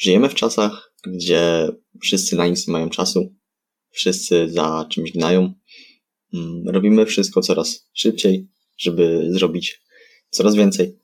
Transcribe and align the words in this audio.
Żyjemy 0.00 0.28
w 0.28 0.34
czasach, 0.34 0.94
gdzie 1.06 1.68
wszyscy 2.02 2.36
na 2.36 2.46
nic 2.46 2.66
nie 2.66 2.72
mają 2.72 2.90
czasu, 2.90 3.34
wszyscy 3.90 4.48
za 4.48 4.86
czymś 4.90 5.12
gnają. 5.12 5.54
Mm, 6.34 6.68
robimy 6.68 7.06
wszystko 7.06 7.40
coraz 7.40 7.88
szybciej, 7.94 8.48
żeby 8.78 9.26
zrobić 9.30 9.80
coraz 10.30 10.54
więcej. 10.54 10.98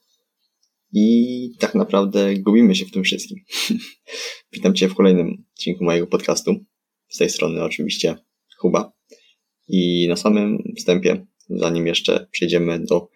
I 0.93 1.51
tak 1.59 1.74
naprawdę 1.74 2.35
gubimy 2.37 2.74
się 2.74 2.87
w 2.87 2.90
tym 2.90 3.04
wszystkim. 3.04 3.38
Witam 4.53 4.74
Cię 4.74 4.88
w 4.88 4.95
kolejnym 4.95 5.44
odcinku 5.52 5.84
mojego 5.84 6.06
podcastu. 6.06 6.64
Z 7.08 7.18
tej 7.18 7.30
strony 7.30 7.62
oczywiście 7.62 8.16
Kuba. 8.60 8.92
I 9.68 10.06
na 10.08 10.16
samym 10.16 10.72
wstępie, 10.76 11.26
zanim 11.50 11.86
jeszcze 11.86 12.26
przejdziemy 12.30 12.84
do 12.84 13.08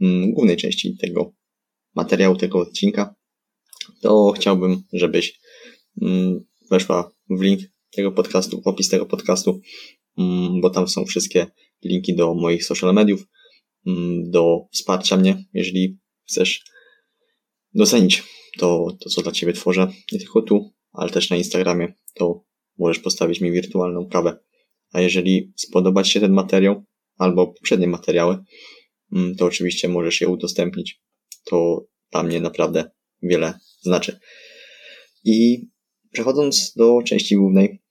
mm, 0.00 0.32
głównej 0.32 0.56
części 0.56 0.96
tego 0.96 1.32
materiału, 1.94 2.36
tego 2.36 2.58
odcinka, 2.58 3.17
to 4.00 4.32
chciałbym, 4.36 4.82
żebyś 4.92 5.40
mm, 6.02 6.44
weszła 6.70 7.10
w 7.30 7.40
link 7.40 7.60
tego 7.90 8.12
podcastu, 8.12 8.62
w 8.62 8.66
opis 8.66 8.88
tego 8.88 9.06
podcastu, 9.06 9.60
mm, 10.18 10.60
bo 10.60 10.70
tam 10.70 10.88
są 10.88 11.04
wszystkie 11.04 11.46
linki 11.84 12.16
do 12.16 12.34
moich 12.34 12.64
social 12.64 12.94
mediów, 12.94 13.24
mm, 13.86 14.30
do 14.30 14.58
wsparcia 14.72 15.16
mnie, 15.16 15.44
jeżeli 15.54 15.98
chcesz 16.28 16.64
docenić 17.74 18.22
to, 18.58 18.86
to, 19.00 19.10
co 19.10 19.22
dla 19.22 19.32
Ciebie 19.32 19.52
tworzę, 19.52 19.92
nie 20.12 20.18
tylko 20.18 20.42
tu, 20.42 20.72
ale 20.92 21.10
też 21.10 21.30
na 21.30 21.36
Instagramie, 21.36 21.94
to 22.14 22.44
możesz 22.78 22.98
postawić 22.98 23.40
mi 23.40 23.52
wirtualną 23.52 24.08
kawę. 24.08 24.38
A 24.92 25.00
jeżeli 25.00 25.52
spodoba 25.56 26.02
Ci 26.02 26.12
się 26.12 26.20
ten 26.20 26.32
materiał, 26.32 26.84
albo 27.16 27.46
poprzednie 27.46 27.86
materiały, 27.86 28.38
to 29.38 29.46
oczywiście 29.46 29.88
możesz 29.88 30.20
je 30.20 30.28
udostępnić. 30.28 31.02
To 31.44 31.86
dla 32.12 32.22
mnie 32.22 32.40
naprawdę 32.40 32.90
wiele 33.22 33.58
znaczy. 33.80 34.20
I 35.24 35.66
przechodząc 36.12 36.74
do 36.76 37.02
części 37.02 37.36
głównej 37.36 37.82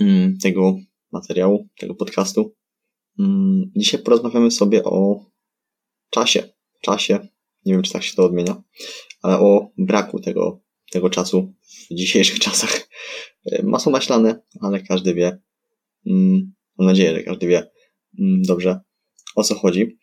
mm, 0.00 0.38
tego 0.38 0.76
materiału, 1.12 1.68
tego 1.78 1.94
podcastu, 1.94 2.54
mm, 3.18 3.70
dzisiaj 3.76 4.02
porozmawiamy 4.02 4.50
sobie 4.50 4.84
o 4.84 5.26
czasie. 6.10 6.52
Czasie, 6.80 7.28
nie 7.64 7.72
wiem 7.72 7.82
czy 7.82 7.92
tak 7.92 8.02
się 8.02 8.16
to 8.16 8.24
odmienia, 8.24 8.62
ale 9.22 9.38
o 9.38 9.70
braku 9.78 10.20
tego, 10.20 10.60
tego 10.90 11.10
czasu 11.10 11.54
w 11.90 11.94
dzisiejszych 11.94 12.38
czasach. 12.46 12.88
Masło 13.62 13.92
maślane, 13.92 14.42
ale 14.60 14.82
każdy 14.82 15.14
wie, 15.14 15.38
mm, 16.06 16.52
mam 16.78 16.88
nadzieję, 16.88 17.14
że 17.14 17.22
każdy 17.22 17.46
wie 17.46 17.70
dobrze 18.46 18.80
o 19.36 19.44
co 19.44 19.54
chodzi. 19.54 19.98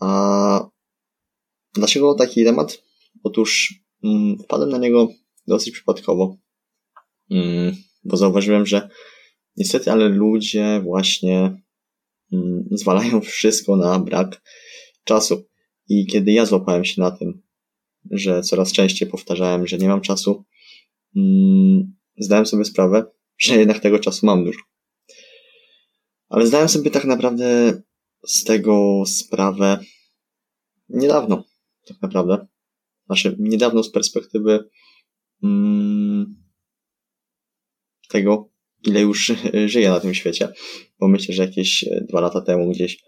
A 0.00 0.70
dlaczego 1.74 2.14
taki 2.14 2.44
temat? 2.44 2.82
Otóż 3.22 3.74
wpadłem 4.44 4.70
na 4.70 4.78
niego 4.78 5.08
dosyć 5.46 5.74
przypadkowo, 5.74 6.36
mm, 7.30 7.76
bo 8.04 8.16
zauważyłem, 8.16 8.66
że 8.66 8.88
niestety, 9.56 9.92
ale 9.92 10.08
ludzie 10.08 10.80
właśnie 10.84 11.62
mm, 12.32 12.64
zwalają 12.70 13.20
wszystko 13.30 13.76
na 13.76 13.98
brak 13.98 14.42
czasu. 15.04 15.44
I 15.88 16.06
kiedy 16.06 16.32
ja 16.32 16.46
złapałem 16.46 16.84
się 16.84 17.00
na 17.00 17.10
tym, 17.10 17.42
że 18.10 18.42
coraz 18.42 18.72
częściej 18.72 19.08
powtarzałem, 19.08 19.66
że 19.66 19.78
nie 19.78 19.88
mam 19.88 20.00
czasu, 20.00 20.44
zdałem 22.18 22.46
sobie 22.46 22.64
sprawę, 22.64 23.04
że 23.38 23.56
jednak 23.56 23.80
tego 23.80 23.98
czasu 23.98 24.26
mam 24.26 24.44
dużo. 24.44 24.60
Ale 26.28 26.46
zdałem 26.46 26.68
sobie 26.68 26.90
tak 26.90 27.04
naprawdę 27.04 27.80
z 28.26 28.44
tego 28.44 29.02
sprawę 29.06 29.78
niedawno, 30.88 31.44
tak 31.86 32.02
naprawdę 32.02 32.46
znaczy 33.08 33.36
niedawno 33.38 33.82
z 33.82 33.90
perspektywy 33.90 34.68
mm, 35.42 36.42
tego, 38.08 38.50
ile 38.86 39.00
już 39.00 39.32
żyję 39.66 39.88
na 39.88 40.00
tym 40.00 40.14
świecie, 40.14 40.52
bo 41.00 41.08
myślę, 41.08 41.34
że 41.34 41.42
jakieś 41.42 41.84
e, 41.84 42.04
dwa 42.08 42.20
lata 42.20 42.40
temu 42.40 42.70
gdzieś 42.70 42.98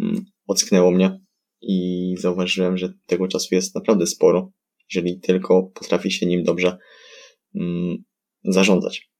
mm, 0.00 0.24
ocknęło 0.46 0.90
mnie 0.90 1.20
i 1.60 2.14
zauważyłem, 2.18 2.78
że 2.78 2.92
tego 3.06 3.28
czasu 3.28 3.54
jest 3.54 3.74
naprawdę 3.74 4.06
sporo, 4.06 4.52
jeżeli 4.94 5.20
tylko 5.20 5.62
potrafi 5.62 6.10
się 6.10 6.26
nim 6.26 6.42
dobrze 6.42 6.78
mm, 7.54 8.04
zarządzać. 8.44 9.10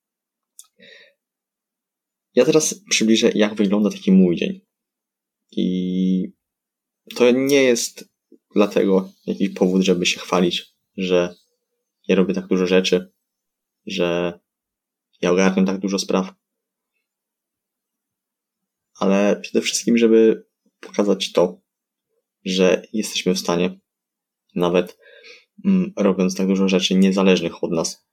Ja 2.34 2.44
teraz 2.44 2.80
przybliżę, 2.90 3.30
jak 3.34 3.54
wygląda 3.54 3.90
taki 3.90 4.12
mój 4.12 4.36
dzień. 4.36 4.60
I 5.56 6.32
to 7.14 7.30
nie 7.30 7.62
jest 7.62 8.13
dlatego 8.54 9.12
jakiś 9.26 9.48
powód, 9.48 9.82
żeby 9.82 10.06
się 10.06 10.20
chwalić, 10.20 10.74
że 10.96 11.34
ja 12.08 12.16
robię 12.16 12.34
tak 12.34 12.46
dużo 12.46 12.66
rzeczy, 12.66 13.12
że 13.86 14.38
ja 15.20 15.32
ogarniam 15.32 15.66
tak 15.66 15.78
dużo 15.78 15.98
spraw. 15.98 16.34
Ale 18.98 19.40
przede 19.40 19.60
wszystkim, 19.60 19.98
żeby 19.98 20.46
pokazać 20.80 21.32
to, 21.32 21.60
że 22.44 22.82
jesteśmy 22.92 23.34
w 23.34 23.38
stanie, 23.38 23.80
nawet 24.54 24.98
mm, 25.64 25.92
robiąc 25.96 26.36
tak 26.36 26.46
dużo 26.46 26.68
rzeczy 26.68 26.94
niezależnych 26.94 27.64
od 27.64 27.70
nas, 27.70 28.06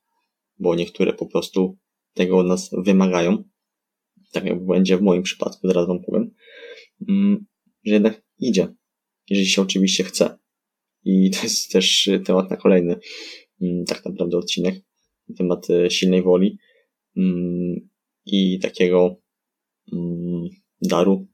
bo 0.58 0.74
niektóre 0.74 1.12
po 1.12 1.26
prostu 1.26 1.78
tego 2.14 2.38
od 2.38 2.46
nas 2.46 2.70
wymagają, 2.72 3.44
tak 4.32 4.44
jak 4.44 4.66
będzie 4.66 4.96
w 4.96 5.02
moim 5.02 5.22
przypadku, 5.22 5.68
zaraz 5.68 5.88
wam 5.88 6.02
powiem, 6.02 6.34
mm, 7.08 7.46
że 7.84 7.92
jednak 7.94 8.22
idzie 8.38 8.74
jeżeli 9.30 9.48
się 9.48 9.62
oczywiście 9.62 10.04
chce. 10.04 10.38
I 11.04 11.30
to 11.30 11.42
jest 11.42 11.72
też 11.72 12.10
temat 12.24 12.50
na 12.50 12.56
kolejny, 12.56 12.96
mm, 13.62 13.84
tak 13.84 14.04
naprawdę 14.04 14.36
odcinek, 14.36 14.74
temat 15.38 15.70
e, 15.70 15.90
silnej 15.90 16.22
woli 16.22 16.58
mm, 17.16 17.88
i 18.26 18.58
takiego 18.58 19.16
mm, 19.92 20.48
daru, 20.82 21.28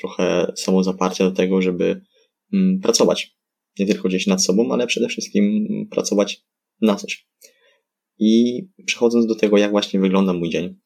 trochę 0.00 0.52
samozaparcia 0.56 1.24
do 1.24 1.36
tego, 1.36 1.62
żeby 1.62 2.00
pracować. 2.82 3.36
Nie 3.78 3.86
tylko 3.86 4.08
gdzieś 4.08 4.26
nad 4.26 4.44
sobą, 4.44 4.72
ale 4.72 4.86
przede 4.86 5.08
wszystkim 5.08 5.66
pracować 5.90 6.44
na 6.80 6.96
coś. 6.96 7.28
I 8.18 8.62
przechodząc 8.86 9.26
do 9.26 9.34
tego, 9.34 9.58
jak 9.58 9.70
właśnie 9.70 10.00
wygląda 10.00 10.32
mój 10.32 10.50
dzień. 10.50 10.76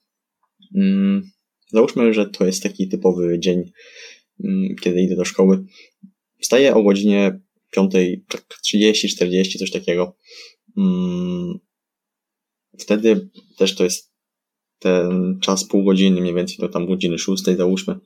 Załóżmy, 1.67 2.15
że 2.15 2.27
to 2.27 2.47
jest 2.47 2.63
taki 2.63 2.89
typowy 2.89 3.39
dzień 3.39 3.73
kiedy 4.81 5.03
idę 5.03 5.17
do 5.17 5.25
szkoły. 5.25 5.65
Wstaję 6.41 6.75
o 6.75 6.83
godzinie 6.83 7.41
5.30, 7.77 8.23
tak 8.29 8.45
40, 9.11 9.59
coś 9.59 9.71
takiego. 9.71 10.17
Mm, 10.77 11.59
wtedy 12.79 13.29
też 13.59 13.75
to 13.75 13.85
jest 13.85 14.13
ten 14.79 15.39
czas 15.43 15.69
pół 15.69 15.85
godziny, 15.85 16.21
mniej 16.21 16.35
więcej 16.35 16.57
to 16.57 16.69
tam 16.69 16.87
godziny 16.87 17.19
6, 17.19 17.45
załóżmy. 17.45 17.97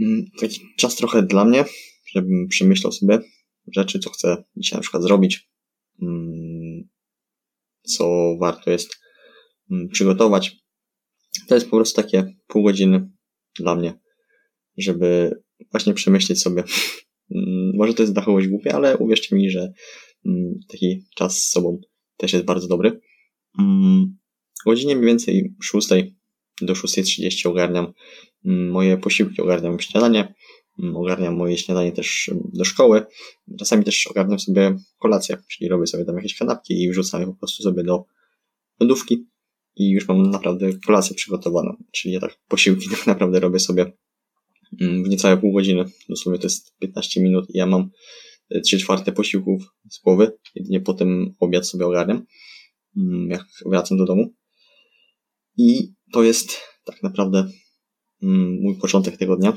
Mm, 0.00 0.24
taki 0.40 0.60
czas 0.76 0.96
trochę 0.96 1.22
dla 1.22 1.44
mnie, 1.44 1.64
żebym 2.12 2.48
przemyślał 2.48 2.92
sobie 2.92 3.18
rzeczy, 3.72 3.98
co 3.98 4.10
chcę 4.10 4.44
dzisiaj 4.56 4.76
na 4.76 4.82
przykład 4.82 5.02
zrobić, 5.02 5.48
co 7.82 8.36
warto 8.40 8.70
jest 8.70 8.98
przygotować. 9.92 10.56
To 11.48 11.54
jest 11.54 11.70
po 11.70 11.76
prostu 11.76 11.96
takie 12.02 12.36
pół 12.46 12.62
godziny 12.62 13.10
dla 13.58 13.74
mnie 13.74 13.98
żeby 14.78 15.40
właśnie 15.70 15.94
przemyśleć 15.94 16.40
sobie. 16.42 16.64
Mm, 17.34 17.72
może 17.76 17.94
to 17.94 18.02
jest 18.02 18.12
dla 18.12 18.22
kogoś 18.22 18.48
głupie, 18.48 18.74
ale 18.74 18.98
uwierzcie 18.98 19.36
mi, 19.36 19.50
że 19.50 19.72
mm, 20.26 20.54
taki 20.68 21.04
czas 21.16 21.38
z 21.38 21.50
sobą 21.50 21.80
też 22.16 22.32
jest 22.32 22.44
bardzo 22.44 22.68
dobry. 22.68 23.00
Mm, 23.58 24.18
o 24.66 24.70
godzinie 24.70 24.96
mniej 24.96 25.06
więcej 25.06 25.54
6 25.62 25.88
do 26.60 26.72
6.30 26.72 27.48
ogarniam 27.48 27.92
moje 28.44 28.98
posiłki, 28.98 29.42
ogarniam 29.42 29.80
śniadanie, 29.80 30.34
ogarniam 30.94 31.36
moje 31.36 31.58
śniadanie 31.58 31.92
też 31.92 32.30
do 32.52 32.64
szkoły. 32.64 33.06
Czasami 33.58 33.84
też 33.84 34.06
ogarniam 34.06 34.38
sobie 34.38 34.76
kolację, 34.98 35.36
czyli 35.48 35.68
robię 35.68 35.86
sobie 35.86 36.04
tam 36.04 36.16
jakieś 36.16 36.38
kanapki 36.38 36.82
i 36.82 36.90
wrzucam 36.90 37.20
je 37.20 37.26
po 37.26 37.34
prostu 37.34 37.62
sobie 37.62 37.84
do 37.84 38.04
lodówki 38.80 39.26
i 39.76 39.90
już 39.90 40.08
mam 40.08 40.30
naprawdę 40.30 40.70
kolację 40.86 41.16
przygotowaną. 41.16 41.76
Czyli 41.92 42.14
ja 42.14 42.20
tak 42.20 42.38
posiłki 42.48 42.90
tak 42.96 43.06
naprawdę 43.06 43.40
robię 43.40 43.58
sobie 43.58 43.92
w 44.72 45.08
niecałe 45.08 45.36
pół 45.36 45.52
godziny. 45.52 45.84
Dosłownie 46.08 46.38
to 46.38 46.46
jest 46.46 46.78
15 46.78 47.20
minut 47.20 47.50
i 47.50 47.58
ja 47.58 47.66
mam 47.66 47.90
3 48.64 48.76
e, 48.76 48.78
czwarte 48.78 49.12
posiłków 49.12 49.62
z 49.90 50.00
głowy. 50.02 50.32
Jedynie 50.54 50.80
potem 50.80 51.34
obiad 51.40 51.68
sobie 51.68 51.86
ogarniam, 51.86 52.26
mm, 52.96 53.30
jak 53.30 53.44
wracam 53.66 53.98
do 53.98 54.04
domu. 54.04 54.34
I 55.56 55.92
to 56.12 56.22
jest 56.22 56.60
tak 56.84 57.02
naprawdę 57.02 57.48
mm, 58.22 58.58
mój 58.60 58.76
początek 58.76 59.16
tego 59.16 59.36
dnia. 59.36 59.56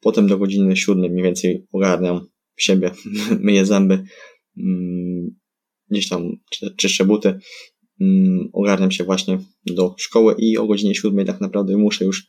Potem 0.00 0.28
do 0.28 0.38
godziny 0.38 0.76
7 0.76 0.98
mniej 0.98 1.24
więcej 1.24 1.66
ogarniam 1.72 2.26
siebie, 2.56 2.90
myję 3.40 3.66
zęby, 3.66 4.04
gdzieś 5.90 6.08
tam 6.08 6.36
czyszczę 6.76 7.04
buty, 7.04 7.38
ogarniam 8.52 8.90
się 8.90 9.04
właśnie 9.04 9.38
do 9.66 9.94
szkoły 9.98 10.34
i 10.38 10.58
o 10.58 10.66
godzinie 10.66 10.94
7 10.94 11.26
tak 11.26 11.40
naprawdę 11.40 11.76
muszę 11.76 12.04
już 12.04 12.26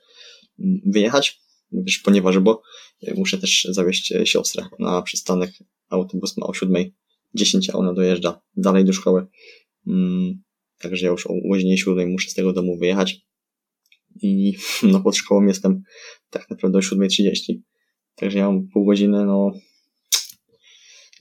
wyjechać 0.86 1.42
Wiesz, 1.72 1.98
ponieważ, 1.98 2.40
bo 2.40 2.62
muszę 3.16 3.38
też 3.38 3.68
zawieźć 3.70 4.14
siostrę 4.26 4.66
na 4.80 5.02
przystanek. 5.02 5.52
Autobus 5.90 6.38
ma 6.38 6.46
o 6.46 6.52
7.10, 6.52 7.70
a 7.74 7.78
ona 7.78 7.94
dojeżdża 7.94 8.42
dalej 8.56 8.86
do 8.86 8.94
szkoły. 8.94 9.28
Mm, 9.88 10.42
także 10.80 11.06
ja 11.06 11.12
już 11.12 11.28
o 11.28 11.34
godzinie 11.50 11.78
7 11.78 12.12
muszę 12.12 12.30
z 12.30 12.34
tego 12.34 12.54
domu 12.54 12.78
wyjechać. 12.78 13.22
I 14.22 14.54
no 14.92 15.00
pod 15.00 15.18
szkołą 15.18 15.46
jestem 15.46 15.84
tak 16.30 16.50
naprawdę 16.50 16.78
o 16.78 16.82
7.30. 16.82 17.32
Także 18.16 18.40
ja 18.40 18.46
mam 18.46 18.68
pół 18.68 18.86
godziny, 18.86 19.26
no 19.26 19.52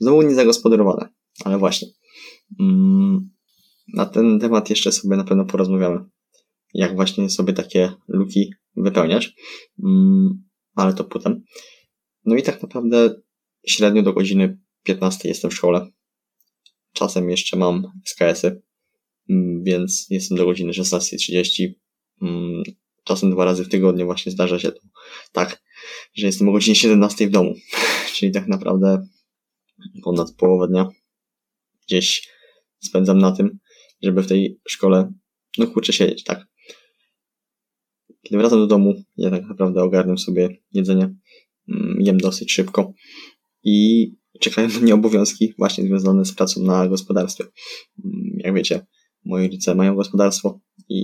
znowu 0.00 0.22
niezagospodarowane. 0.22 1.08
Ale 1.44 1.58
właśnie. 1.58 1.88
Mm, 2.60 3.30
na 3.94 4.06
ten 4.06 4.40
temat 4.40 4.70
jeszcze 4.70 4.92
sobie 4.92 5.16
na 5.16 5.24
pewno 5.24 5.44
porozmawiamy. 5.44 6.00
Jak 6.74 6.94
właśnie 6.94 7.30
sobie 7.30 7.52
takie 7.52 7.92
luki 8.08 8.52
wypełniać. 8.76 9.32
Mm, 9.84 10.44
ale 10.74 10.94
to 10.94 11.04
potem. 11.04 11.42
No 12.24 12.36
i 12.36 12.42
tak 12.42 12.62
naprawdę 12.62 13.22
średnio 13.66 14.02
do 14.02 14.12
godziny 14.12 14.58
15 14.82 15.28
jestem 15.28 15.50
w 15.50 15.54
szkole. 15.54 15.90
Czasem 16.92 17.30
jeszcze 17.30 17.56
mam 17.56 17.86
SKS-y, 18.04 18.62
mm, 19.30 19.64
więc 19.64 20.06
jestem 20.10 20.38
do 20.38 20.44
godziny 20.44 20.72
16.30. 20.72 21.74
Mm, 22.22 22.62
czasem 23.04 23.30
dwa 23.30 23.44
razy 23.44 23.64
w 23.64 23.68
tygodniu 23.68 24.06
właśnie 24.06 24.32
zdarza 24.32 24.58
się 24.58 24.72
to 24.72 24.80
tak, 25.32 25.62
że 26.14 26.26
jestem 26.26 26.48
o 26.48 26.52
godzinie 26.52 26.76
17 26.76 27.26
w 27.26 27.30
domu. 27.30 27.54
Czyli 28.14 28.32
tak 28.32 28.48
naprawdę 28.48 29.06
ponad 30.04 30.34
połowę 30.36 30.68
dnia 30.68 30.88
gdzieś 31.86 32.28
spędzam 32.80 33.18
na 33.18 33.32
tym, 33.32 33.58
żeby 34.02 34.22
w 34.22 34.28
tej 34.28 34.60
szkole, 34.68 35.12
no 35.58 35.66
kurczę, 35.66 35.92
siedzieć, 35.92 36.24
tak. 36.24 36.49
Kiedy 38.22 38.38
wracam 38.38 38.58
do 38.58 38.66
domu, 38.66 38.94
ja 39.16 39.30
tak 39.30 39.48
naprawdę 39.48 39.82
ogarnę 39.82 40.18
sobie 40.18 40.56
jedzenie, 40.72 41.14
mm, 41.68 41.96
jem 42.00 42.18
dosyć 42.18 42.52
szybko 42.52 42.92
i 43.64 44.06
czekają 44.40 44.68
na 44.68 44.80
mnie 44.80 44.94
obowiązki 44.94 45.54
właśnie 45.58 45.84
związane 45.84 46.24
z 46.24 46.32
pracą 46.32 46.62
na 46.62 46.88
gospodarstwie. 46.88 47.44
Mm, 48.04 48.38
jak 48.38 48.54
wiecie, 48.54 48.86
moi 49.24 49.46
rodzice 49.46 49.74
mają 49.74 49.94
gospodarstwo 49.94 50.60
i 50.88 51.02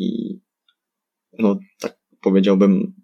no 1.38 1.58
tak 1.80 1.98
powiedziałbym, 2.20 2.94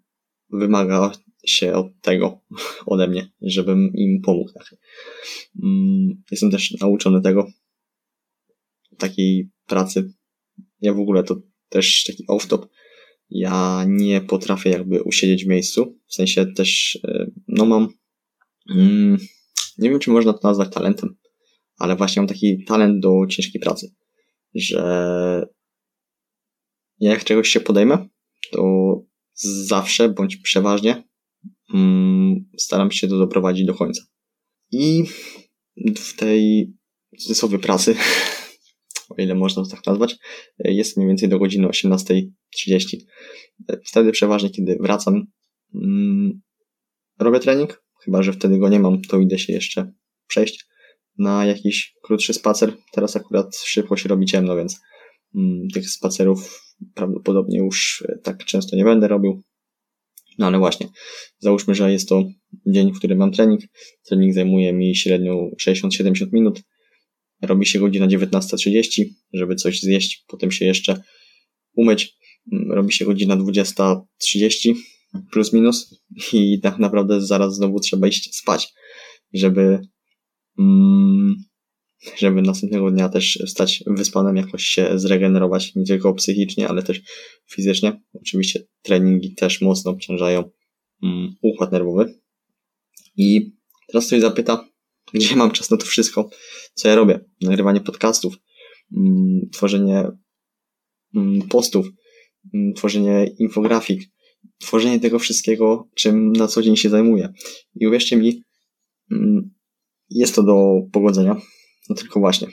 wymaga 0.49 1.11
się 1.45 1.73
od 1.73 1.87
tego 2.01 2.41
ode 2.85 3.07
mnie, 3.07 3.31
żebym 3.41 3.91
im 3.95 4.21
pomógł. 4.21 4.51
Tak. 4.53 4.75
Mm, 5.63 6.23
jestem 6.31 6.51
też 6.51 6.71
nauczony 6.71 7.21
tego, 7.21 7.47
takiej 8.97 9.49
pracy. 9.67 10.13
Ja 10.81 10.93
w 10.93 10.99
ogóle 10.99 11.23
to 11.23 11.35
też 11.69 12.03
taki 12.03 12.25
off-top. 12.27 12.67
Ja 13.35 13.85
nie 13.87 14.21
potrafię 14.21 14.69
jakby 14.69 15.03
usiedzieć 15.03 15.45
w 15.45 15.47
miejscu. 15.47 15.99
W 16.07 16.13
sensie 16.13 16.45
też, 16.45 16.99
e, 17.07 17.31
no 17.47 17.65
mam, 17.65 17.87
mm, 18.75 19.17
nie 19.77 19.89
wiem 19.89 19.99
czy 19.99 20.11
można 20.11 20.33
to 20.33 20.47
nazwać 20.47 20.73
talentem, 20.73 21.15
ale 21.77 21.95
właśnie 21.95 22.21
mam 22.21 22.27
taki 22.27 22.63
talent 22.65 22.99
do 22.99 23.27
ciężkiej 23.29 23.61
pracy, 23.61 23.95
że 24.55 25.45
jak 26.99 27.23
czegoś 27.23 27.49
się 27.49 27.59
podejmę, 27.59 28.07
to 28.51 28.63
zawsze 29.65 30.09
bądź 30.09 30.37
przeważnie 30.37 31.03
mm, 31.73 32.49
staram 32.57 32.91
się 32.91 33.07
to 33.07 33.17
doprowadzić 33.17 33.65
do 33.65 33.73
końca. 33.73 34.03
I 34.71 35.03
w 35.97 36.15
tej 36.15 36.73
cudzysłowie 37.19 37.59
pracy, 37.59 37.95
o 39.17 39.21
ile 39.21 39.35
można 39.35 39.63
to 39.63 39.69
tak 39.69 39.85
nazwać, 39.85 40.15
jest 40.59 40.97
mniej 40.97 41.07
więcej 41.07 41.29
do 41.29 41.39
godziny 41.39 41.67
18.30. 41.67 42.97
Wtedy 43.85 44.11
przeważnie, 44.11 44.49
kiedy 44.49 44.77
wracam, 44.79 45.25
mm, 45.75 46.41
robię 47.19 47.39
trening, 47.39 47.83
chyba 48.03 48.23
że 48.23 48.33
wtedy 48.33 48.57
go 48.57 48.69
nie 48.69 48.79
mam, 48.79 49.01
to 49.01 49.19
idę 49.19 49.39
się 49.39 49.53
jeszcze 49.53 49.91
przejść 50.27 50.65
na 51.17 51.45
jakiś 51.45 51.93
krótszy 52.03 52.33
spacer. 52.33 52.73
Teraz 52.91 53.15
akurat 53.15 53.55
szybko 53.55 53.97
się 53.97 54.09
robi 54.09 54.25
ciemno, 54.25 54.55
więc 54.55 54.81
mm, 55.35 55.67
tych 55.73 55.89
spacerów 55.89 56.63
prawdopodobnie 56.95 57.57
już 57.57 58.07
tak 58.23 58.45
często 58.45 58.75
nie 58.75 58.83
będę 58.83 59.07
robił. 59.07 59.43
No 60.37 60.47
ale 60.47 60.59
właśnie, 60.59 60.87
załóżmy, 61.39 61.75
że 61.75 61.91
jest 61.91 62.09
to 62.09 62.23
dzień, 62.67 62.93
w 62.93 62.97
którym 62.97 63.17
mam 63.17 63.31
trening. 63.31 63.61
Trening 64.05 64.33
zajmuje 64.33 64.73
mi 64.73 64.95
średnio 64.95 65.49
60-70 65.67 66.27
minut. 66.31 66.61
Robi 67.43 67.65
się 67.65 67.79
godzina 67.79 68.07
19.30, 68.07 69.05
żeby 69.33 69.55
coś 69.55 69.79
zjeść, 69.79 70.25
potem 70.27 70.51
się 70.51 70.65
jeszcze 70.65 71.01
umyć. 71.75 72.17
Robi 72.69 72.93
się 72.93 73.05
godzina 73.05 73.37
20.30 73.37 74.73
plus 75.31 75.53
minus 75.53 76.01
i 76.33 76.59
tak 76.59 76.79
naprawdę 76.79 77.21
zaraz 77.21 77.55
znowu 77.55 77.79
trzeba 77.79 78.07
iść 78.07 78.35
spać, 78.35 78.73
żeby 79.33 79.79
mm, 80.59 81.35
żeby 82.17 82.41
następnego 82.41 82.91
dnia 82.91 83.09
też 83.09 83.39
stać 83.47 83.83
wyspanym, 83.87 84.35
jakoś 84.35 84.63
się 84.63 84.99
zregenerować, 84.99 85.75
nie 85.75 85.85
tylko 85.85 86.13
psychicznie, 86.13 86.69
ale 86.69 86.83
też 86.83 87.01
fizycznie. 87.51 88.01
Oczywiście 88.13 88.63
treningi 88.81 89.35
też 89.35 89.61
mocno 89.61 89.91
obciążają 89.91 90.49
um, 91.01 91.35
układ 91.41 91.71
nerwowy. 91.71 92.19
I 93.17 93.51
teraz 93.87 94.07
ktoś 94.07 94.21
zapyta, 94.21 94.67
gdzie 95.13 95.35
mam 95.35 95.51
czas 95.51 95.69
na 95.69 95.77
to 95.77 95.85
wszystko, 95.85 96.29
co 96.73 96.87
ja 96.87 96.95
robię? 96.95 97.25
Nagrywanie 97.41 97.81
podcastów, 97.81 98.35
um, 98.91 99.49
tworzenie 99.51 100.07
um, 101.15 101.41
postów, 101.49 101.87
tworzenie 102.75 103.27
infografik, 103.39 104.03
tworzenie 104.59 104.99
tego 104.99 105.19
wszystkiego, 105.19 105.89
czym 105.95 106.33
na 106.33 106.47
co 106.47 106.61
dzień 106.61 106.77
się 106.77 106.89
zajmuję. 106.89 107.33
I 107.75 107.87
uwierzcie 107.87 108.17
mi, 108.17 108.43
jest 110.09 110.35
to 110.35 110.43
do 110.43 110.81
pogodzenia 110.91 111.41
no 111.89 111.95
tylko 111.95 112.19
właśnie, 112.19 112.47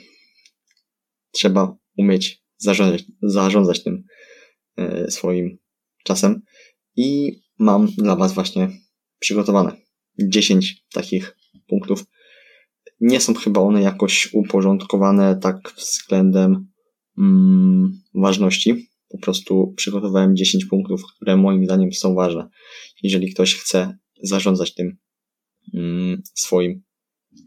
trzeba 1.31 1.77
umieć 1.97 2.43
zarządzać, 2.57 3.03
zarządzać 3.21 3.83
tym 3.83 4.03
e, 4.77 5.11
swoim 5.11 5.57
czasem 6.03 6.41
i 6.95 7.39
mam 7.59 7.87
dla 7.87 8.15
Was 8.15 8.33
właśnie 8.33 8.69
przygotowane 9.19 9.75
10 10.19 10.85
takich 10.93 11.37
punktów. 11.67 12.05
Nie 13.01 13.21
są 13.21 13.33
chyba 13.33 13.61
one 13.61 13.81
jakoś 13.81 14.29
uporządkowane 14.33 15.39
tak 15.41 15.73
względem 15.77 16.67
mm, 17.17 18.01
ważności. 18.13 18.89
Po 19.09 19.17
prostu 19.17 19.73
przygotowałem 19.77 20.35
10 20.35 20.65
punktów, 20.65 21.01
które 21.15 21.37
moim 21.37 21.65
zdaniem 21.65 21.93
są 21.93 22.15
ważne. 22.15 22.49
Jeżeli 23.03 23.33
ktoś 23.33 23.55
chce 23.55 23.97
zarządzać 24.23 24.73
tym 24.73 24.97
mm, 25.73 26.21
swoim 26.35 26.83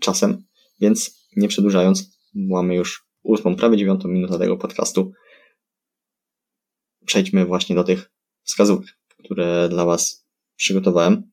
czasem, 0.01 0.45
więc 0.81 1.29
nie 1.37 1.49
przedłużając, 1.49 2.19
mamy 2.35 2.75
już 2.75 3.07
ósmą, 3.23 3.57
prawie 3.57 3.77
dziewiątą 3.77 4.09
minutę 4.09 4.39
tego 4.39 4.57
podcastu. 4.57 5.13
Przejdźmy 7.07 7.47
właśnie 7.47 7.77
do 7.77 7.85
tych 7.85 8.11
wskazówek, 8.43 8.87
które 9.19 9.69
dla 9.69 9.85
Was 9.85 10.27
przygotowałem. 10.57 11.31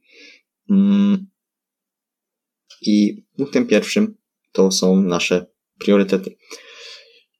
Mm. 0.70 1.28
I 2.82 3.26
punktem 3.38 3.68
pierwszym 3.68 4.21
to 4.52 4.72
są 4.72 5.02
nasze 5.02 5.46
priorytety. 5.80 6.36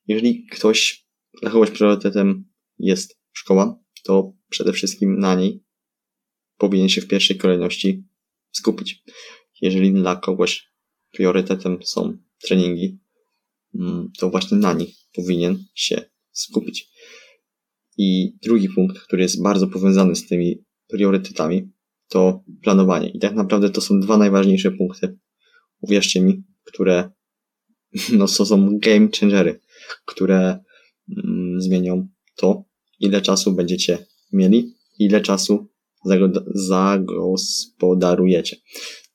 Jeżeli 0.06 0.46
ktoś, 0.46 1.06
dla 1.42 1.50
kogoś 1.50 1.70
priorytetem 1.70 2.44
jest 2.78 3.18
szkoła, 3.32 3.82
to 4.04 4.32
przede 4.48 4.72
wszystkim 4.72 5.18
na 5.18 5.34
niej 5.34 5.64
powinien 6.56 6.88
się 6.88 7.00
w 7.00 7.08
pierwszej 7.08 7.36
kolejności 7.38 8.04
skupić. 8.52 9.02
Jeżeli 9.60 9.92
dla 9.92 10.16
kogoś 10.16 10.72
priorytetem 11.12 11.78
są 11.82 12.18
treningi, 12.42 12.98
mm, 13.74 14.10
to 14.18 14.30
właśnie 14.30 14.58
na 14.58 14.72
nich 14.72 14.94
powinien 15.14 15.64
się 15.74 16.04
skupić. 16.32 16.88
I 17.98 18.36
drugi 18.42 18.68
punkt, 18.68 18.98
który 18.98 19.22
jest 19.22 19.42
bardzo 19.42 19.66
powiązany 19.66 20.16
z 20.16 20.26
tymi 20.26 20.64
priorytetami, 20.88 21.72
to 22.08 22.44
planowanie. 22.62 23.08
I 23.08 23.18
tak 23.18 23.34
naprawdę 23.34 23.70
to 23.70 23.80
są 23.80 24.00
dwa 24.00 24.16
najważniejsze 24.16 24.70
punkty, 24.70 25.18
uwierzcie 25.80 26.20
mi, 26.20 26.42
które 26.72 27.10
no, 28.12 28.26
to 28.26 28.46
są 28.46 28.78
game 28.78 29.08
changery, 29.20 29.60
które 30.04 30.58
mm, 31.24 31.60
zmienią 31.60 32.08
to, 32.36 32.64
ile 33.00 33.22
czasu 33.22 33.52
będziecie 33.52 34.06
mieli, 34.32 34.74
ile 34.98 35.20
czasu 35.20 35.68
zagospodarujecie 36.54 38.56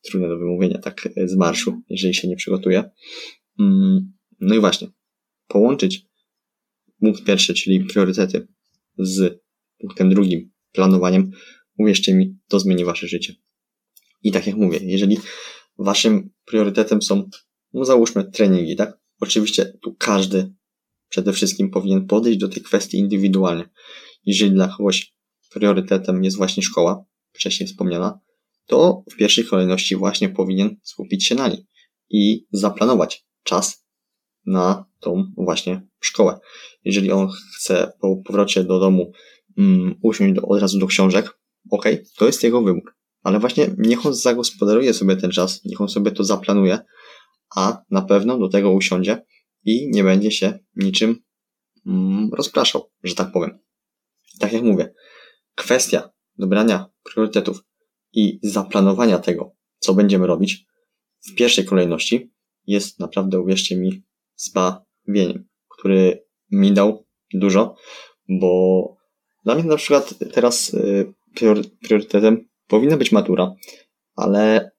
trudne 0.01 0.27
do 0.27 0.37
wymówienia 0.37 0.77
tak 0.77 1.09
z 1.25 1.35
marszu, 1.35 1.81
jeżeli 1.89 2.13
się 2.13 2.27
nie 2.27 2.35
przygotuje. 2.35 2.83
Mm, 3.59 4.13
no 4.39 4.55
i 4.55 4.59
właśnie, 4.59 4.87
połączyć 5.47 6.05
punkt 6.99 7.23
pierwszy, 7.23 7.53
czyli 7.53 7.85
priorytety 7.85 8.47
z 8.97 9.41
punktem 9.79 10.09
drugim, 10.09 10.51
planowaniem, 10.71 11.31
uwierzcie 11.77 12.13
mi, 12.13 12.37
to 12.47 12.59
zmieni 12.59 12.85
wasze 12.85 13.07
życie. 13.07 13.33
I 14.23 14.31
tak 14.31 14.47
jak 14.47 14.55
mówię, 14.55 14.79
jeżeli 14.81 15.17
waszym 15.77 16.29
priorytetem 16.45 17.01
są, 17.01 17.29
no 17.73 17.85
załóżmy, 17.85 18.31
treningi, 18.31 18.75
tak? 18.75 18.99
Oczywiście 19.19 19.73
tu 19.81 19.95
każdy 19.99 20.53
przede 21.09 21.33
wszystkim 21.33 21.69
powinien 21.69 22.07
podejść 22.07 22.39
do 22.39 22.49
tej 22.49 22.63
kwestii 22.63 22.97
indywidualnie. 22.97 23.69
Jeżeli 24.25 24.51
dla 24.51 24.67
kogoś 24.77 25.13
priorytetem 25.49 26.23
jest 26.23 26.37
właśnie 26.37 26.63
szkoła, 26.63 27.05
wcześniej 27.33 27.67
wspomniana, 27.67 28.19
to 28.65 29.03
w 29.11 29.15
pierwszej 29.15 29.45
kolejności 29.45 29.95
właśnie 29.95 30.29
powinien 30.29 30.75
skupić 30.83 31.25
się 31.25 31.35
na 31.35 31.47
niej 31.47 31.65
i 32.09 32.45
zaplanować 32.51 33.25
czas 33.43 33.85
na 34.45 34.85
tą 34.99 35.31
właśnie 35.37 35.87
szkołę. 35.99 36.39
Jeżeli 36.83 37.11
on 37.11 37.29
chce 37.55 37.91
po 38.01 38.17
powrocie 38.25 38.63
do 38.63 38.79
domu 38.79 39.11
um, 39.57 39.95
usiąść 40.01 40.35
do, 40.35 40.41
od 40.41 40.61
razu 40.61 40.79
do 40.79 40.87
książek, 40.87 41.39
ok, 41.71 41.85
to 42.17 42.25
jest 42.25 42.43
jego 42.43 42.61
wybór. 42.61 42.93
Ale 43.23 43.39
właśnie 43.39 43.75
niech 43.77 44.05
on 44.05 44.13
zagospodaruje 44.13 44.93
sobie 44.93 45.15
ten 45.15 45.31
czas, 45.31 45.65
niech 45.65 45.81
on 45.81 45.89
sobie 45.89 46.11
to 46.11 46.23
zaplanuje, 46.23 46.79
a 47.55 47.81
na 47.91 48.01
pewno 48.01 48.37
do 48.37 48.49
tego 48.49 48.71
usiądzie 48.71 49.25
i 49.65 49.89
nie 49.91 50.03
będzie 50.03 50.31
się 50.31 50.59
niczym 50.75 51.23
mm, 51.85 52.29
rozpraszał, 52.33 52.91
że 53.03 53.15
tak 53.15 53.31
powiem. 53.31 53.59
Tak 54.39 54.53
jak 54.53 54.63
mówię, 54.63 54.93
kwestia 55.55 56.09
dobrania 56.37 56.89
priorytetów 57.03 57.63
i 58.13 58.39
zaplanowania 58.43 59.19
tego, 59.19 59.51
co 59.79 59.93
będziemy 59.93 60.27
robić 60.27 60.65
w 61.27 61.35
pierwszej 61.35 61.65
kolejności 61.65 62.31
jest 62.67 62.99
naprawdę, 62.99 63.39
uwierzcie 63.39 63.77
mi, 63.77 64.03
zbawieniem, 64.35 65.47
który 65.69 66.25
mi 66.51 66.73
dał 66.73 67.05
dużo, 67.33 67.75
bo 68.29 68.83
dla 69.45 69.55
mnie 69.55 69.63
na 69.63 69.77
przykład 69.77 70.13
teraz 70.33 70.73
y, 70.73 71.13
priorytetem 71.81 72.47
powinna 72.67 72.97
być 72.97 73.11
matura, 73.11 73.53
ale 74.15 74.71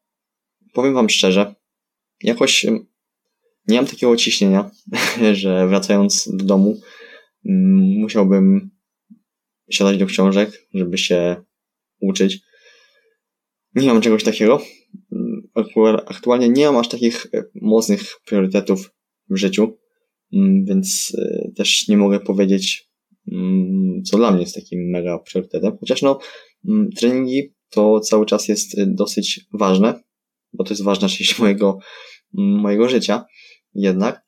powiem 0.73 0.95
Wam 0.95 1.09
szczerze, 1.09 1.55
jakoś 2.23 2.67
nie 3.69 3.77
mam 3.77 3.87
takiego 3.87 4.17
ciśnienia, 4.17 4.71
że 5.33 5.69
wracając 5.69 6.29
do 6.33 6.45
domu 6.45 6.81
mm, 7.45 8.01
musiałbym 8.01 8.71
siadać 9.71 9.99
do 9.99 10.07
książek, 10.07 10.69
żeby 10.75 10.99
się 10.99 11.37
uczyć. 12.01 12.41
Nie 13.75 13.87
mam 13.87 14.01
czegoś 14.01 14.25
takiego. 14.25 14.63
Aktualnie 16.07 16.49
nie 16.49 16.67
mam 16.67 16.77
aż 16.77 16.89
takich 16.89 17.27
e, 17.35 17.45
mocnych 17.55 18.01
priorytetów 18.25 18.91
w 19.31 19.37
życiu, 19.37 19.79
mm, 20.33 20.65
więc 20.65 21.13
e, 21.19 21.51
też 21.57 21.89
nie 21.89 21.97
mogę 21.97 22.21
powiedzieć, 22.21 22.91
mm, 23.33 24.03
co 24.05 24.17
dla 24.17 24.31
mnie 24.31 24.41
jest 24.41 24.55
takim 24.55 24.91
mega 24.91 25.19
priorytetem. 25.19 25.77
Chociaż 25.81 26.03
no, 26.03 26.19
treningi 26.97 27.55
to 27.71 28.01
cały 28.01 28.27
czas 28.27 28.49
jest 28.49 28.79
e, 28.79 28.87
dosyć 28.87 29.41
ważne, 29.53 30.01
bo 30.59 30.65
to 30.65 30.71
jest 30.71 30.85
ważna 30.85 31.09
część 31.19 31.39
mojego, 31.39 31.79
mojego 32.33 32.89
życia 32.89 33.25
jednak. 33.75 34.23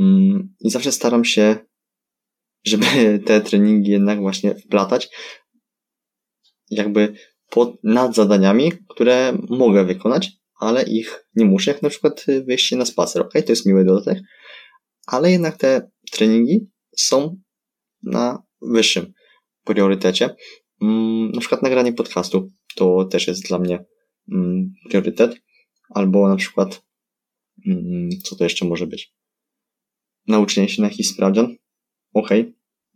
Mm, 0.00 0.54
I 0.60 0.70
zawsze 0.70 0.92
staram 0.92 1.24
się, 1.24 1.56
żeby 2.64 2.86
te 3.26 3.40
treningi 3.40 3.90
jednak 3.90 4.20
właśnie 4.20 4.54
wplatać 4.54 5.08
jakby 6.70 7.14
pod, 7.50 7.84
nad 7.84 8.14
zadaniami, 8.14 8.72
które 8.88 9.38
mogę 9.48 9.84
wykonać, 9.84 10.32
ale 10.60 10.82
ich 10.82 11.26
nie 11.34 11.44
muszę, 11.44 11.70
jak 11.70 11.82
na 11.82 11.88
przykład 11.88 12.24
wyjście 12.46 12.76
na 12.76 12.84
spacer. 12.84 13.22
Ok, 13.22 13.32
to 13.32 13.52
jest 13.52 13.66
miły 13.66 13.84
dodatek, 13.84 14.18
ale 15.06 15.30
jednak 15.30 15.56
te 15.56 15.90
treningi 16.10 16.70
są 16.96 17.36
na 18.02 18.42
wyższym 18.62 19.12
priorytecie. 19.64 20.36
Mm, 20.82 21.32
na 21.32 21.40
przykład 21.40 21.62
nagranie 21.62 21.92
podcastu 21.92 22.50
to 22.76 23.04
też 23.04 23.26
jest 23.26 23.48
dla 23.48 23.58
mnie 23.58 23.74
mm, 23.74 23.86
priorytet, 24.88 25.40
albo 25.90 26.28
na 26.28 26.36
przykład 26.36 26.86
Mm, 27.66 28.10
co 28.22 28.36
to 28.36 28.44
jeszcze 28.44 28.64
może 28.64 28.86
być? 28.86 29.12
Nauczenie 30.26 30.68
się 30.68 30.82
na 30.82 30.88
jakiś 30.88 31.08
sprawdzian? 31.08 31.56
Okej. 32.14 32.40
Okay. 32.40 32.52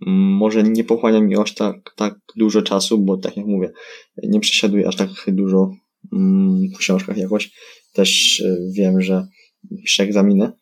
Mm, 0.06 0.20
może 0.20 0.62
nie 0.62 0.84
pochłania 0.84 1.20
mi 1.20 1.36
aż 1.36 1.54
tak, 1.54 1.94
tak 1.96 2.20
dużo 2.36 2.62
czasu, 2.62 2.98
bo 2.98 3.16
tak 3.16 3.36
jak 3.36 3.46
mówię, 3.46 3.72
nie 4.22 4.40
przesiaduję 4.40 4.88
aż 4.88 4.96
tak 4.96 5.10
dużo 5.28 5.74
mm, 6.12 6.68
w 6.74 6.78
książkach 6.78 7.16
jakoś. 7.16 7.50
Też 7.92 8.40
e, 8.40 8.56
wiem, 8.72 9.02
że 9.02 9.26
piszę 9.82 10.02
egzaminy 10.02 10.52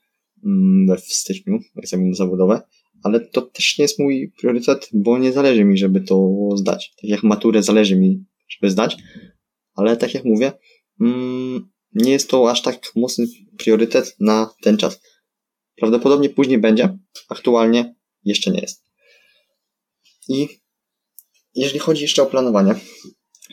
w 0.97 1.15
styczniu, 1.15 1.59
egzaminy 1.77 2.15
zawodowe, 2.15 2.63
ale 3.03 3.21
to 3.21 3.43
też 3.43 3.79
nie 3.79 3.83
jest 3.83 3.99
mój 3.99 4.33
priorytet, 4.41 4.89
bo 4.93 5.19
nie 5.19 5.33
zależy 5.33 5.65
mi, 5.65 5.79
żeby 5.79 6.01
to 6.01 6.31
zdać. 6.55 6.95
Tak 7.01 7.11
jak 7.11 7.23
maturę 7.23 7.63
zależy 7.63 7.97
mi, 7.97 8.25
żeby 8.49 8.71
zdać, 8.71 8.97
ale 9.79 9.97
tak 9.97 10.15
jak 10.15 10.25
mówię, 10.25 10.53
nie 11.95 12.13
jest 12.13 12.31
to 12.31 12.51
aż 12.51 12.63
tak 12.63 12.81
mocny 12.97 13.27
priorytet 13.59 14.17
na 14.21 14.55
ten 14.63 14.77
czas. 14.77 15.01
Prawdopodobnie 15.77 16.31
później 16.31 16.59
będzie, 16.59 16.99
aktualnie 17.29 17.95
jeszcze 18.25 18.51
nie 18.51 18.61
jest. 18.61 18.85
I 20.29 20.49
jeżeli 21.55 21.79
chodzi 21.79 22.03
jeszcze 22.03 22.23
o 22.23 22.27
planowanie, 22.27 22.75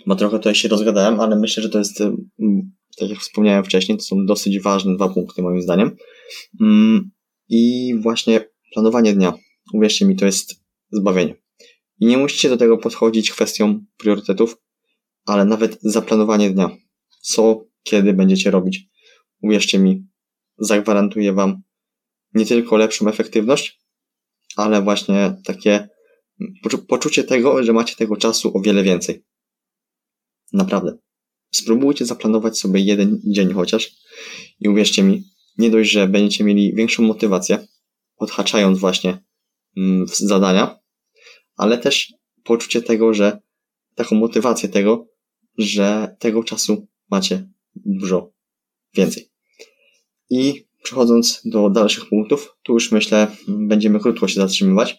bo 0.05 0.15
trochę 0.15 0.37
tutaj 0.37 0.55
się 0.55 0.67
rozgadałem, 0.67 1.19
ale 1.19 1.35
myślę, 1.35 1.63
że 1.63 1.69
to 1.69 1.79
jest, 1.79 2.01
mm, 2.01 2.71
tak 2.97 3.09
jak 3.09 3.19
wspomniałem 3.19 3.63
wcześniej, 3.63 3.97
to 3.97 4.03
są 4.03 4.25
dosyć 4.25 4.59
ważne 4.59 4.95
dwa 4.95 5.09
punkty 5.09 5.41
moim 5.41 5.61
zdaniem. 5.61 5.95
Mm, 6.61 7.11
I 7.49 7.93
właśnie 8.01 8.49
planowanie 8.73 9.13
dnia, 9.13 9.33
uwierzcie 9.73 10.05
mi, 10.05 10.15
to 10.15 10.25
jest 10.25 10.55
zbawienie. 10.91 11.35
I 11.99 12.05
nie 12.05 12.17
musicie 12.17 12.49
do 12.49 12.57
tego 12.57 12.77
podchodzić 12.77 13.31
kwestią 13.31 13.85
priorytetów, 13.97 14.57
ale 15.25 15.45
nawet 15.45 15.77
zaplanowanie 15.81 16.49
dnia. 16.49 16.69
Co 17.21 17.65
kiedy 17.83 18.13
będziecie 18.13 18.51
robić. 18.51 18.89
Uwierzcie 19.41 19.79
mi, 19.79 20.07
zagwarantuję 20.57 21.33
Wam 21.33 21.61
nie 22.33 22.45
tylko 22.45 22.77
lepszą 22.77 23.07
efektywność, 23.07 23.81
ale 24.55 24.81
właśnie 24.81 25.35
takie 25.45 25.89
poczucie 26.87 27.23
tego, 27.23 27.63
że 27.63 27.73
macie 27.73 27.95
tego 27.95 28.17
czasu 28.17 28.57
o 28.57 28.61
wiele 28.61 28.83
więcej. 28.83 29.25
Naprawdę. 30.53 30.97
Spróbujcie 31.51 32.05
zaplanować 32.05 32.59
sobie 32.59 32.79
jeden 32.79 33.21
dzień 33.23 33.53
chociaż 33.53 33.91
i 34.59 34.69
uwierzcie 34.69 35.03
mi, 35.03 35.23
nie 35.57 35.69
dość, 35.69 35.91
że 35.91 36.07
będziecie 36.07 36.43
mieli 36.43 36.75
większą 36.75 37.03
motywację, 37.03 37.67
odhaczając 38.17 38.79
właśnie 38.79 39.23
mm, 39.77 40.05
zadania, 40.07 40.79
ale 41.55 41.77
też 41.77 42.13
poczucie 42.43 42.81
tego, 42.81 43.13
że 43.13 43.39
taką 43.95 44.15
motywację 44.15 44.69
tego, 44.69 45.07
że 45.57 46.15
tego 46.19 46.43
czasu 46.43 46.87
macie 47.11 47.49
dużo 47.75 48.31
więcej. 48.93 49.29
I 50.29 50.65
przechodząc 50.83 51.41
do 51.45 51.69
dalszych 51.69 52.09
punktów, 52.09 52.55
tu 52.63 52.73
już 52.73 52.91
myślę, 52.91 53.27
będziemy 53.47 53.99
krótko 53.99 54.27
się 54.27 54.41
zatrzymywać. 54.41 54.97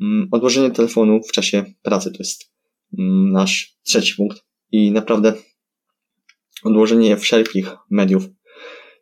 Mm, 0.00 0.28
odłożenie 0.30 0.70
telefonu 0.70 1.20
w 1.28 1.32
czasie 1.32 1.64
pracy 1.82 2.10
to 2.10 2.16
jest 2.18 2.50
mm, 2.98 3.32
nasz 3.32 3.76
trzeci 3.82 4.14
punkt. 4.14 4.44
I 4.72 4.90
naprawdę 4.90 5.32
odłożenie 6.62 7.16
wszelkich 7.16 7.76
mediów, 7.90 8.24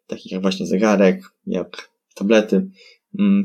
takich 0.06 0.32
jak 0.32 0.42
właśnie 0.42 0.66
zegarek, 0.66 1.22
jak 1.46 1.90
tablety, 2.14 2.70
mm, 3.18 3.44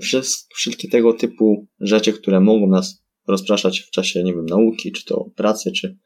wszystkie 0.56 0.90
tego 0.90 1.14
typu 1.14 1.68
rzeczy, 1.80 2.14
które 2.14 2.40
mogą 2.40 2.68
nas 2.68 3.04
rozpraszać 3.28 3.80
w 3.80 3.92
czasie, 3.92 4.24
nie 4.24 4.34
wiem, 4.34 4.46
nauki, 4.46 4.92
czy 4.92 5.06
to 5.06 5.30
pracy, 5.36 5.72
czy 5.72 5.98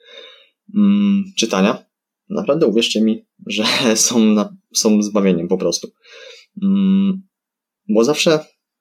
czytania, 1.38 1.86
naprawdę 2.30 2.68
uwierzcie 2.68 3.02
mi, 3.02 3.26
że 3.48 3.64
są, 3.96 4.20
na, 4.20 4.58
są 4.74 5.02
zbawieniem 5.02 5.48
po 5.48 5.58
prostu. 5.58 5.92
Mm, 6.64 7.22
bo 7.90 8.04
zawsze 8.04 8.40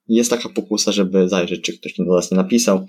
jest 0.09 0.31
taka 0.31 0.49
pokusa, 0.49 0.93
żeby 0.93 1.29
zajrzeć, 1.29 1.61
czy 1.61 1.79
ktoś 1.79 1.95
do 1.99 2.15
nas 2.15 2.31
nie 2.31 2.37
napisał, 2.37 2.87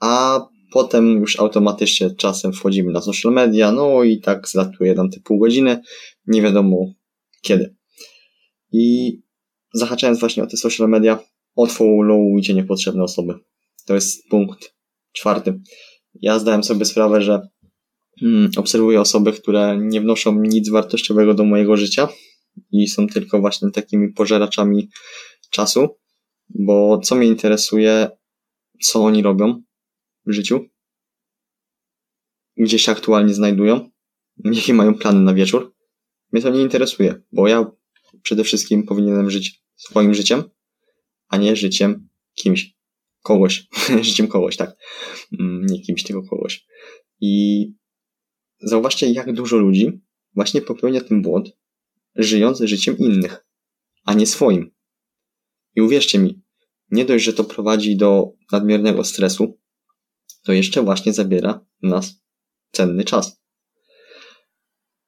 a 0.00 0.40
potem 0.72 1.20
już 1.20 1.40
automatycznie 1.40 2.10
czasem 2.10 2.52
wchodzimy 2.52 2.92
na 2.92 3.00
social 3.00 3.32
media, 3.32 3.72
no 3.72 4.02
i 4.02 4.20
tak 4.20 4.48
zlatuje 4.48 4.94
nam 4.94 5.10
te 5.10 5.20
pół 5.20 5.38
godziny, 5.38 5.80
nie 6.26 6.42
wiadomo 6.42 6.92
kiedy. 7.42 7.76
I 8.72 9.12
zahaczając 9.72 10.20
właśnie 10.20 10.42
o 10.42 10.46
te 10.46 10.56
social 10.56 10.88
media, 10.88 11.18
odfollowujcie 11.54 12.54
niepotrzebne 12.54 13.02
osoby. 13.02 13.34
To 13.86 13.94
jest 13.94 14.28
punkt 14.28 14.74
czwarty. 15.12 15.60
Ja 16.14 16.38
zdałem 16.38 16.64
sobie 16.64 16.84
sprawę, 16.84 17.22
że 17.22 17.48
obserwuję 18.56 19.00
osoby, 19.00 19.32
które 19.32 19.78
nie 19.80 20.00
wnoszą 20.00 20.40
nic 20.42 20.70
wartościowego 20.70 21.34
do 21.34 21.44
mojego 21.44 21.76
życia 21.76 22.08
i 22.72 22.88
są 22.88 23.06
tylko 23.06 23.40
właśnie 23.40 23.70
takimi 23.70 24.12
pożeraczami 24.12 24.88
czasu, 25.50 25.88
bo 26.48 26.98
co 26.98 27.14
mnie 27.14 27.26
interesuje, 27.26 28.10
co 28.82 29.04
oni 29.04 29.22
robią 29.22 29.62
w 30.26 30.32
życiu, 30.32 30.66
gdzie 32.56 32.78
się 32.78 32.92
aktualnie 32.92 33.34
znajdują, 33.34 33.90
jakie 34.44 34.74
mają 34.74 34.94
plany 34.94 35.20
na 35.20 35.34
wieczór. 35.34 35.74
Mnie 36.32 36.42
to 36.42 36.50
nie 36.50 36.62
interesuje, 36.62 37.22
bo 37.32 37.48
ja 37.48 37.70
przede 38.22 38.44
wszystkim 38.44 38.82
powinienem 38.82 39.30
żyć 39.30 39.62
swoim 39.76 40.14
życiem, 40.14 40.44
a 41.28 41.36
nie 41.36 41.56
życiem 41.56 42.08
kimś. 42.34 42.78
Kogoś. 43.22 43.66
życiem 44.02 44.28
kogoś, 44.28 44.56
tak. 44.56 44.76
Mm, 45.40 45.66
nie 45.66 45.80
kimś, 45.80 46.02
tylko 46.02 46.22
kogoś. 46.22 46.66
I 47.20 47.64
Zauważcie, 48.60 49.12
jak 49.12 49.32
dużo 49.32 49.56
ludzi 49.56 50.00
właśnie 50.34 50.62
popełnia 50.62 51.00
ten 51.00 51.22
błąd, 51.22 51.50
żyjąc 52.14 52.60
życiem 52.60 52.98
innych, 52.98 53.46
a 54.04 54.14
nie 54.14 54.26
swoim. 54.26 54.70
I 55.74 55.80
uwierzcie 55.80 56.18
mi, 56.18 56.42
nie 56.90 57.04
dość, 57.04 57.24
że 57.24 57.32
to 57.32 57.44
prowadzi 57.44 57.96
do 57.96 58.32
nadmiernego 58.52 59.04
stresu, 59.04 59.58
to 60.44 60.52
jeszcze 60.52 60.82
właśnie 60.82 61.12
zabiera 61.12 61.66
nas 61.82 62.22
cenny 62.72 63.04
czas. 63.04 63.42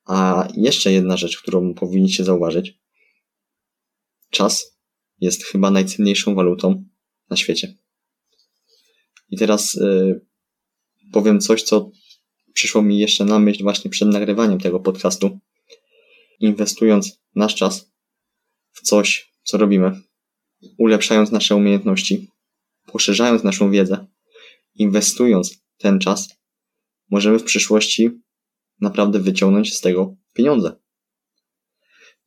A 0.04 0.48
jeszcze 0.56 0.92
jedna 0.92 1.16
rzecz, 1.16 1.38
którą 1.42 1.74
powinniście 1.74 2.24
zauważyć. 2.24 2.80
Czas 4.30 4.78
jest 5.20 5.44
chyba 5.44 5.70
najcenniejszą 5.70 6.34
walutą 6.34 6.84
na 7.30 7.36
świecie. 7.36 7.76
I 9.28 9.36
teraz 9.36 9.74
yy, 9.74 10.26
powiem 11.12 11.40
coś, 11.40 11.62
co 11.62 11.90
przyszło 12.52 12.82
mi 12.82 12.98
jeszcze 12.98 13.24
na 13.24 13.38
myśl 13.38 13.62
właśnie 13.62 13.90
przed 13.90 14.08
nagrywaniem 14.08 14.60
tego 14.60 14.80
podcastu. 14.80 15.38
Inwestując 16.40 17.20
nasz 17.34 17.54
czas 17.54 17.92
w 18.72 18.80
coś, 18.80 19.32
co 19.42 19.58
robimy, 19.58 20.00
ulepszając 20.78 21.30
nasze 21.30 21.56
umiejętności, 21.56 22.30
poszerzając 22.86 23.44
naszą 23.44 23.70
wiedzę, 23.70 24.06
inwestując 24.74 25.64
ten 25.78 25.98
czas, 25.98 26.28
możemy 27.10 27.38
w 27.38 27.44
przyszłości 27.44 28.10
naprawdę 28.80 29.18
wyciągnąć 29.18 29.74
z 29.76 29.80
tego 29.80 30.16
pieniądze. 30.34 30.76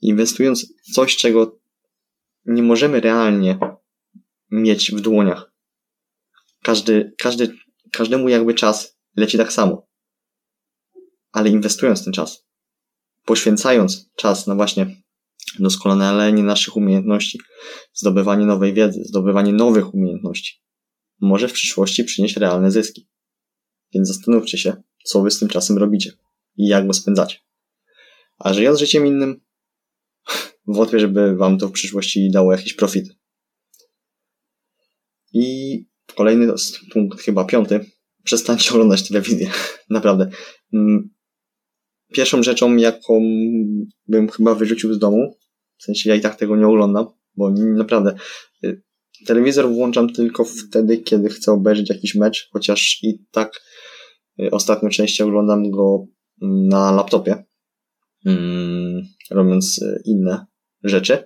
Inwestując 0.02 0.74
w 0.84 0.94
coś, 0.94 1.16
czego 1.16 1.60
nie 2.46 2.64
możemy 2.64 3.00
realnie 3.00 3.60
mieć 4.52 4.92
w 4.92 5.02
dłoniach. 5.02 5.54
Każdy, 6.64 7.14
każdy, 7.18 7.58
każdemu 7.92 8.30
jakby 8.30 8.54
czas 8.54 8.98
leci 9.16 9.38
tak 9.38 9.54
samo. 9.54 9.88
Ale 11.34 11.50
inwestując 11.50 12.04
ten 12.04 12.14
czas, 12.14 12.46
poświęcając 13.26 14.10
czas 14.16 14.48
na 14.48 14.56
właśnie 14.56 15.04
doskonalenie 15.60 16.44
naszych 16.44 16.78
umiejętności, 16.78 17.40
zdobywanie 17.94 18.46
nowej 18.46 18.74
wiedzy, 18.74 19.04
zdobywanie 19.04 19.54
nowych 19.54 19.94
umiejętności, 19.94 20.62
może 21.22 21.48
w 21.48 21.54
przyszłości 21.54 22.04
przynieść 22.04 22.38
realne 22.38 22.72
zyski. 22.72 23.10
Więc 23.94 24.08
zastanówcie 24.08 24.58
się, 24.58 24.84
co 25.04 25.22
wy 25.22 25.32
z 25.32 25.40
tym 25.40 25.50
czasem 25.50 25.78
robicie 25.78 26.12
i 26.58 26.68
jak 26.68 26.88
go 26.88 26.94
spędzacie. 26.94 27.38
A 28.38 28.54
żyjąc 28.54 28.80
życiem 28.80 29.08
innym, 29.08 29.42
wątpię, 30.68 31.00
żeby 31.00 31.36
wam 31.36 31.58
to 31.58 31.68
w 31.68 31.72
przyszłości 31.72 32.32
dało 32.32 32.52
jakiś 32.52 32.74
profit. 32.74 33.16
I 35.34 35.86
kolejny 36.16 36.54
punkt, 36.92 37.22
chyba 37.22 37.46
piąty. 37.46 37.86
Przestańcie 38.24 38.72
oglądać 38.72 39.08
telewizję. 39.08 39.52
Naprawdę. 39.90 40.30
Mm, 42.14 42.16
pierwszą 42.16 42.44
rzeczą, 42.44 42.76
jaką 42.76 43.22
bym 44.08 44.30
chyba 44.30 44.56
wyrzucił 44.56 44.94
z 44.94 45.00
domu, 45.00 45.38
w 45.78 45.84
sensie 45.84 46.10
ja 46.10 46.16
i 46.16 46.22
tak 46.22 46.36
tego 46.36 46.56
nie 46.56 46.68
oglądam, 46.68 47.06
bo 47.36 47.50
naprawdę 47.52 48.16
y, 48.64 48.82
telewizor 49.26 49.70
włączam 49.70 50.14
tylko 50.14 50.46
wtedy, 50.46 50.98
kiedy 50.98 51.30
chcę 51.30 51.52
obejrzeć 51.52 51.90
jakiś 51.90 52.16
mecz, 52.16 52.50
chociaż 52.54 53.00
i 53.04 53.26
tak 53.32 53.62
y, 54.40 54.52
ostatnio 54.52 54.90
częściej 54.90 55.28
oglądam 55.28 55.72
go 55.72 56.06
na 56.42 56.92
laptopie, 56.92 57.44
mm, 58.26 59.02
robiąc 59.32 59.82
y, 59.82 60.02
inne 60.06 60.46
rzeczy. 60.84 61.18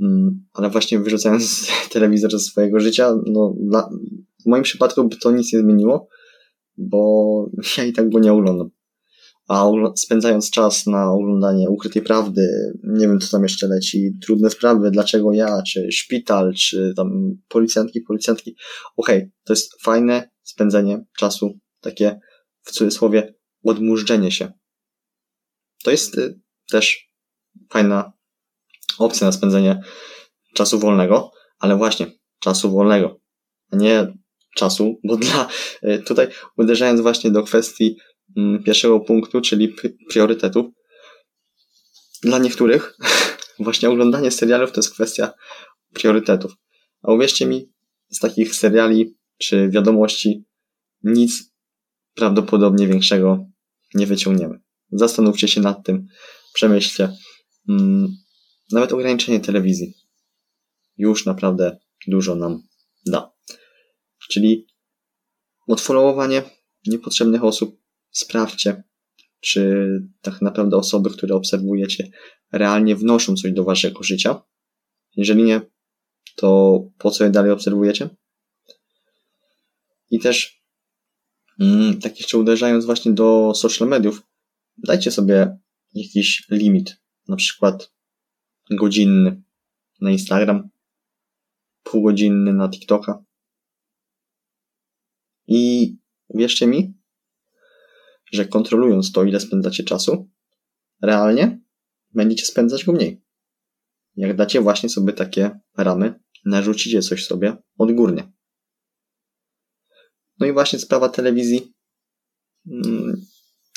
Mm, 0.00 0.46
ale 0.52 0.70
właśnie 0.70 0.98
wyrzucając 0.98 1.70
telewizor 1.92 2.30
ze 2.30 2.38
swojego 2.38 2.80
życia, 2.80 3.14
no 3.26 3.54
w 4.44 4.46
moim 4.46 4.62
przypadku 4.62 5.08
by 5.08 5.16
to 5.16 5.30
nic 5.30 5.52
nie 5.52 5.60
zmieniło, 5.60 6.08
bo 6.76 7.50
ja 7.78 7.84
i 7.84 7.92
tak 7.92 8.10
go 8.10 8.18
nie 8.18 8.32
oglądam. 8.32 8.77
A 9.48 9.70
spędzając 9.96 10.50
czas 10.50 10.86
na 10.86 11.12
oglądanie 11.12 11.70
ukrytej 11.70 12.02
prawdy, 12.02 12.72
nie 12.84 13.08
wiem 13.08 13.20
co 13.20 13.30
tam 13.30 13.42
jeszcze 13.42 13.68
leci, 13.68 14.10
trudne 14.22 14.50
sprawy, 14.50 14.90
dlaczego 14.90 15.32
ja, 15.32 15.62
czy 15.62 15.92
szpital, 15.92 16.52
czy 16.54 16.92
tam 16.96 17.36
policjantki, 17.48 18.00
policjantki. 18.00 18.56
Okej, 18.96 19.18
okay, 19.18 19.30
to 19.44 19.52
jest 19.52 19.82
fajne 19.82 20.30
spędzenie 20.42 21.04
czasu, 21.18 21.58
takie 21.80 22.20
w 22.62 22.72
cudzysłowie 22.72 23.34
odmurzczenie 23.64 24.32
się. 24.32 24.52
To 25.84 25.90
jest 25.90 26.18
y, 26.18 26.40
też 26.70 27.10
fajna 27.72 28.12
opcja 28.98 29.26
na 29.26 29.32
spędzenie 29.32 29.80
czasu 30.54 30.78
wolnego, 30.78 31.30
ale 31.58 31.76
właśnie 31.76 32.06
czasu 32.40 32.70
wolnego, 32.70 33.20
a 33.72 33.76
nie 33.76 34.12
czasu, 34.56 35.00
bo 35.04 35.16
dla, 35.16 35.48
y, 35.82 36.02
tutaj 36.06 36.28
uderzając 36.56 37.00
właśnie 37.00 37.30
do 37.30 37.42
kwestii 37.42 37.96
pierwszego 38.64 39.00
punktu, 39.00 39.40
czyli 39.40 39.74
priorytetów, 40.08 40.66
dla 42.22 42.38
niektórych 42.38 42.96
właśnie 43.58 43.90
oglądanie 43.90 44.30
serialów 44.30 44.72
to 44.72 44.78
jest 44.78 44.94
kwestia 44.94 45.32
priorytetów. 45.92 46.52
A 47.02 47.12
uwierzcie 47.12 47.46
mi, 47.46 47.72
z 48.10 48.18
takich 48.18 48.54
seriali 48.54 49.16
czy 49.38 49.68
wiadomości 49.68 50.44
nic 51.02 51.52
prawdopodobnie 52.14 52.86
większego 52.86 53.46
nie 53.94 54.06
wyciągniemy. 54.06 54.60
Zastanówcie 54.92 55.48
się 55.48 55.60
nad 55.60 55.86
tym, 55.86 56.06
przemyślcie. 56.54 57.12
Mm, 57.68 58.08
nawet 58.72 58.92
ograniczenie 58.92 59.40
telewizji 59.40 59.94
już 60.96 61.26
naprawdę 61.26 61.78
dużo 62.06 62.34
nam 62.34 62.62
da. 63.06 63.32
Czyli 64.30 64.66
odfollowowanie 65.68 66.42
niepotrzebnych 66.86 67.44
osób. 67.44 67.80
Sprawdźcie, 68.10 68.82
czy 69.40 69.86
tak 70.20 70.42
naprawdę 70.42 70.76
osoby, 70.76 71.10
które 71.10 71.34
obserwujecie, 71.34 72.10
realnie 72.52 72.96
wnoszą 72.96 73.36
coś 73.36 73.52
do 73.52 73.64
waszego 73.64 74.02
życia. 74.02 74.42
Jeżeli 75.16 75.42
nie, 75.42 75.60
to 76.36 76.80
po 76.98 77.10
co 77.10 77.24
je 77.24 77.30
dalej 77.30 77.50
obserwujecie? 77.50 78.08
I 80.10 80.18
też, 80.18 80.62
mm, 81.60 82.00
tak 82.00 82.18
jeszcze 82.18 82.38
uderzając 82.38 82.84
właśnie 82.84 83.12
do 83.12 83.52
social 83.54 83.88
mediów, 83.88 84.22
dajcie 84.76 85.10
sobie 85.10 85.58
jakiś 85.94 86.46
limit, 86.50 86.96
na 87.28 87.36
przykład 87.36 87.92
godzinny 88.70 89.42
na 90.00 90.10
Instagram, 90.10 90.68
półgodzinny 91.82 92.52
na 92.52 92.68
TikToka. 92.68 93.24
I 95.46 95.96
wierzcie 96.34 96.66
mi, 96.66 96.97
że 98.32 98.44
kontrolując 98.44 99.12
to, 99.12 99.24
ile 99.24 99.40
spędzacie 99.40 99.84
czasu, 99.84 100.30
realnie 101.02 101.60
będziecie 102.14 102.46
spędzać 102.46 102.84
go 102.84 102.92
mniej. 102.92 103.22
Jak 104.16 104.36
dacie 104.36 104.60
właśnie 104.60 104.88
sobie 104.88 105.12
takie 105.12 105.60
ramy, 105.76 106.20
narzucicie 106.44 107.02
coś 107.02 107.26
sobie 107.26 107.56
odgórnie. 107.78 108.32
No 110.40 110.46
i 110.46 110.52
właśnie 110.52 110.78
sprawa 110.78 111.08
telewizji. 111.08 111.74
Mm, 112.70 113.22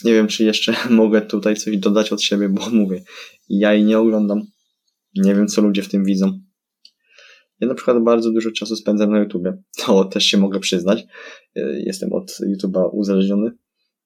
nie 0.04 0.14
wiem, 0.14 0.28
czy 0.28 0.44
jeszcze 0.44 0.76
mogę 0.90 1.22
tutaj 1.22 1.56
coś 1.56 1.78
dodać 1.78 2.12
od 2.12 2.22
siebie, 2.22 2.50
bo 2.50 2.70
mówię, 2.82 3.04
ja 3.50 3.74
jej 3.74 3.84
nie 3.84 4.00
oglądam. 4.00 4.42
Nie 5.16 5.36
wiem, 5.36 5.48
co 5.48 5.62
ludzie 5.62 5.84
w 5.84 5.90
tym 5.90 6.06
widzą. 6.06 6.40
Ja 7.60 7.68
na 7.68 7.74
przykład 7.74 8.04
bardzo 8.04 8.32
dużo 8.32 8.52
czasu 8.52 8.76
spędzam 8.76 9.12
na 9.12 9.20
YouTubie. 9.20 9.58
To 9.86 10.06
też 10.06 10.26
się 10.26 10.38
mogę 10.38 10.60
przyznać. 10.60 11.06
E, 11.56 11.80
jestem 11.80 12.14
od 12.14 12.32
YouTube'a 12.32 12.90
uzależniony, 12.92 13.52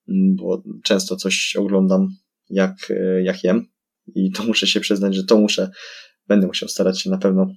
bo 0.08 0.64
często 0.84 1.16
coś 1.16 1.56
oglądam 1.56 2.08
jak, 2.50 2.92
e, 2.92 3.24
jak 3.24 3.44
jem 3.44 3.68
i 4.16 4.32
to 4.32 4.44
muszę 4.48 4.68
się 4.68 4.80
przyznać, 4.80 5.16
że 5.16 5.24
to 5.24 5.38
muszę, 5.38 5.72
będę 6.28 6.48
musiał 6.48 6.70
starać 6.70 7.02
się 7.02 7.10
na 7.10 7.18
pewno 7.18 7.48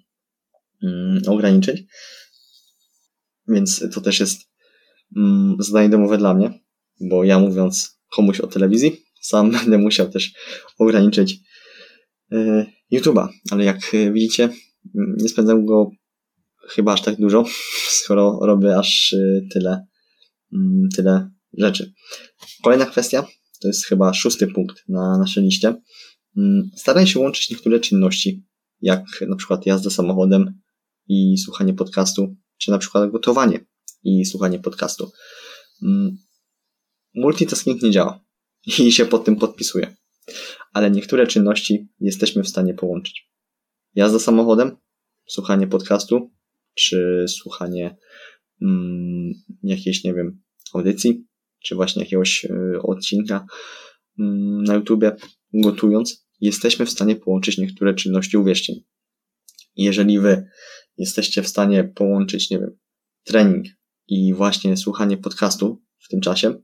mm, 0.82 1.22
ograniczyć. 1.26 1.82
Więc 3.48 3.84
to 3.94 4.00
też 4.00 4.20
jest 4.20 4.40
mm, 5.16 5.56
zadanie 5.58 5.88
domowe 5.88 6.18
dla 6.18 6.34
mnie, 6.34 6.60
bo 7.00 7.24
ja 7.24 7.38
mówiąc 7.38 7.98
komuś 8.10 8.40
o 8.40 8.46
telewizji, 8.46 9.04
sam 9.20 9.50
będę 9.58 9.78
musiał 9.78 10.10
też 10.10 10.32
ograniczyć 10.78 11.36
e, 12.32 12.66
YouTube'a, 12.92 13.28
ale 13.50 13.64
jak 13.64 13.78
widzicie, 14.12 14.48
nie 14.94 15.28
spędzam 15.28 15.66
go 15.66 15.90
chyba 16.68 16.92
aż 16.92 17.02
tak 17.02 17.16
dużo, 17.16 17.44
skoro 18.00 18.38
robię 18.42 18.78
aż 18.78 19.12
y, 19.12 19.48
tyle, 19.52 19.86
mm, 20.52 20.88
tyle 20.96 21.30
rzeczy. 21.58 21.92
Kolejna 22.62 22.86
kwestia, 22.86 23.26
to 23.60 23.68
jest 23.68 23.86
chyba 23.86 24.14
szósty 24.14 24.46
punkt 24.46 24.84
na 24.88 25.18
naszej 25.18 25.44
liście. 25.44 25.74
Mm, 26.36 26.70
staraj 26.76 27.06
się 27.06 27.20
łączyć 27.20 27.50
niektóre 27.50 27.80
czynności, 27.80 28.46
jak 28.80 29.04
na 29.28 29.36
przykład 29.36 29.66
jazda 29.66 29.90
samochodem 29.90 30.60
i 31.08 31.38
słuchanie 31.38 31.74
podcastu, 31.74 32.36
czy 32.58 32.70
na 32.70 32.78
przykład 32.78 33.10
gotowanie 33.10 33.66
i 34.02 34.24
słuchanie 34.24 34.58
podcastu. 34.58 35.10
Mm, 35.82 36.16
multitasking 37.14 37.82
nie 37.82 37.90
działa 37.90 38.24
i 38.78 38.92
się 38.92 39.06
pod 39.06 39.24
tym 39.24 39.36
podpisuję, 39.36 39.96
ale 40.72 40.90
niektóre 40.90 41.26
czynności 41.26 41.88
jesteśmy 42.00 42.42
w 42.42 42.48
stanie 42.48 42.74
połączyć. 42.74 43.28
Jazda 43.94 44.18
samochodem, 44.18 44.76
słuchanie 45.26 45.66
podcastu, 45.66 46.30
czy 46.74 47.24
słuchanie 47.28 47.96
mm, 48.62 49.32
jakiejś, 49.62 50.04
nie 50.04 50.14
wiem, 50.14 50.42
audycji, 50.74 51.27
czy 51.64 51.74
właśnie 51.74 52.02
jakiegoś 52.02 52.44
y, 52.44 52.82
odcinka 52.82 53.46
mm, 54.18 54.64
na 54.64 54.74
YouTubie, 54.74 55.16
gotując, 55.54 56.26
jesteśmy 56.40 56.86
w 56.86 56.90
stanie 56.90 57.16
połączyć 57.16 57.58
niektóre 57.58 57.94
czynności, 57.94 58.36
uwierzcie 58.36 58.72
mi. 58.72 58.86
Jeżeli 59.76 60.18
wy 60.18 60.46
jesteście 60.96 61.42
w 61.42 61.48
stanie 61.48 61.84
połączyć, 61.84 62.50
nie 62.50 62.58
wiem, 62.58 62.78
trening 63.24 63.66
i 64.08 64.34
właśnie 64.34 64.76
słuchanie 64.76 65.16
podcastu 65.16 65.82
w 65.98 66.08
tym 66.08 66.20
czasie, 66.20 66.54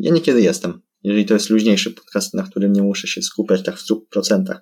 ja 0.00 0.12
niekiedy 0.12 0.40
jestem. 0.40 0.80
Jeżeli 1.02 1.26
to 1.26 1.34
jest 1.34 1.50
luźniejszy 1.50 1.90
podcast, 1.90 2.34
na 2.34 2.42
którym 2.42 2.72
nie 2.72 2.82
muszę 2.82 3.08
się 3.08 3.22
skupiać 3.22 3.62
tak 3.62 3.78
w 3.78 3.86
100%, 4.16 4.58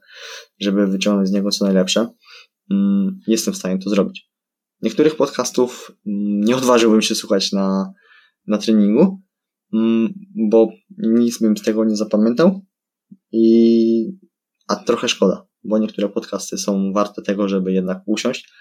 żeby 0.61 0.87
wyciągnąć 0.87 1.29
z 1.29 1.33
niego 1.33 1.51
co 1.51 1.65
najlepsze, 1.65 2.09
mm, 2.71 3.21
jestem 3.27 3.55
w 3.55 3.57
stanie 3.57 3.79
to 3.79 3.91
zrobić. 3.91 4.31
Niektórych 4.83 5.17
podcastów 5.17 5.93
mm, 6.07 6.41
nie 6.41 6.57
odważyłbym 6.57 7.03
się 7.03 7.15
słuchać 7.15 7.53
na, 7.53 7.93
na 8.47 8.59
treningu, 8.59 9.23
bo 10.51 10.69
nic 10.99 11.39
bym 11.41 11.57
z 11.57 11.63
tego 11.63 11.85
nie 11.85 11.97
zapamiętał 11.97 12.61
i 13.33 14.19
a 14.69 14.77
trochę 14.77 15.09
szkoda, 15.09 15.47
bo 15.65 15.79
niektóre 15.79 16.09
podcasty 16.09 16.59
są 16.59 16.93
warte 16.93 17.23
tego, 17.23 17.49
żeby 17.49 17.73
jednak 17.73 18.03
usiąść 18.07 18.53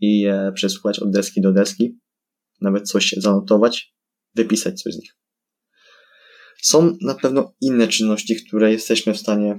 i 0.00 0.20
je 0.20 0.52
przesłuchać 0.54 0.98
od 0.98 1.10
deski 1.10 1.40
do 1.40 1.52
deski, 1.52 1.98
nawet 2.60 2.88
coś 2.88 3.14
zanotować, 3.16 3.94
wypisać 4.34 4.82
coś 4.82 4.94
z 4.94 4.98
nich. 4.98 5.16
Są 6.62 6.96
na 7.00 7.14
pewno 7.14 7.54
inne 7.60 7.88
czynności, 7.88 8.36
które 8.36 8.72
jesteśmy 8.72 9.14
w 9.14 9.18
stanie 9.18 9.58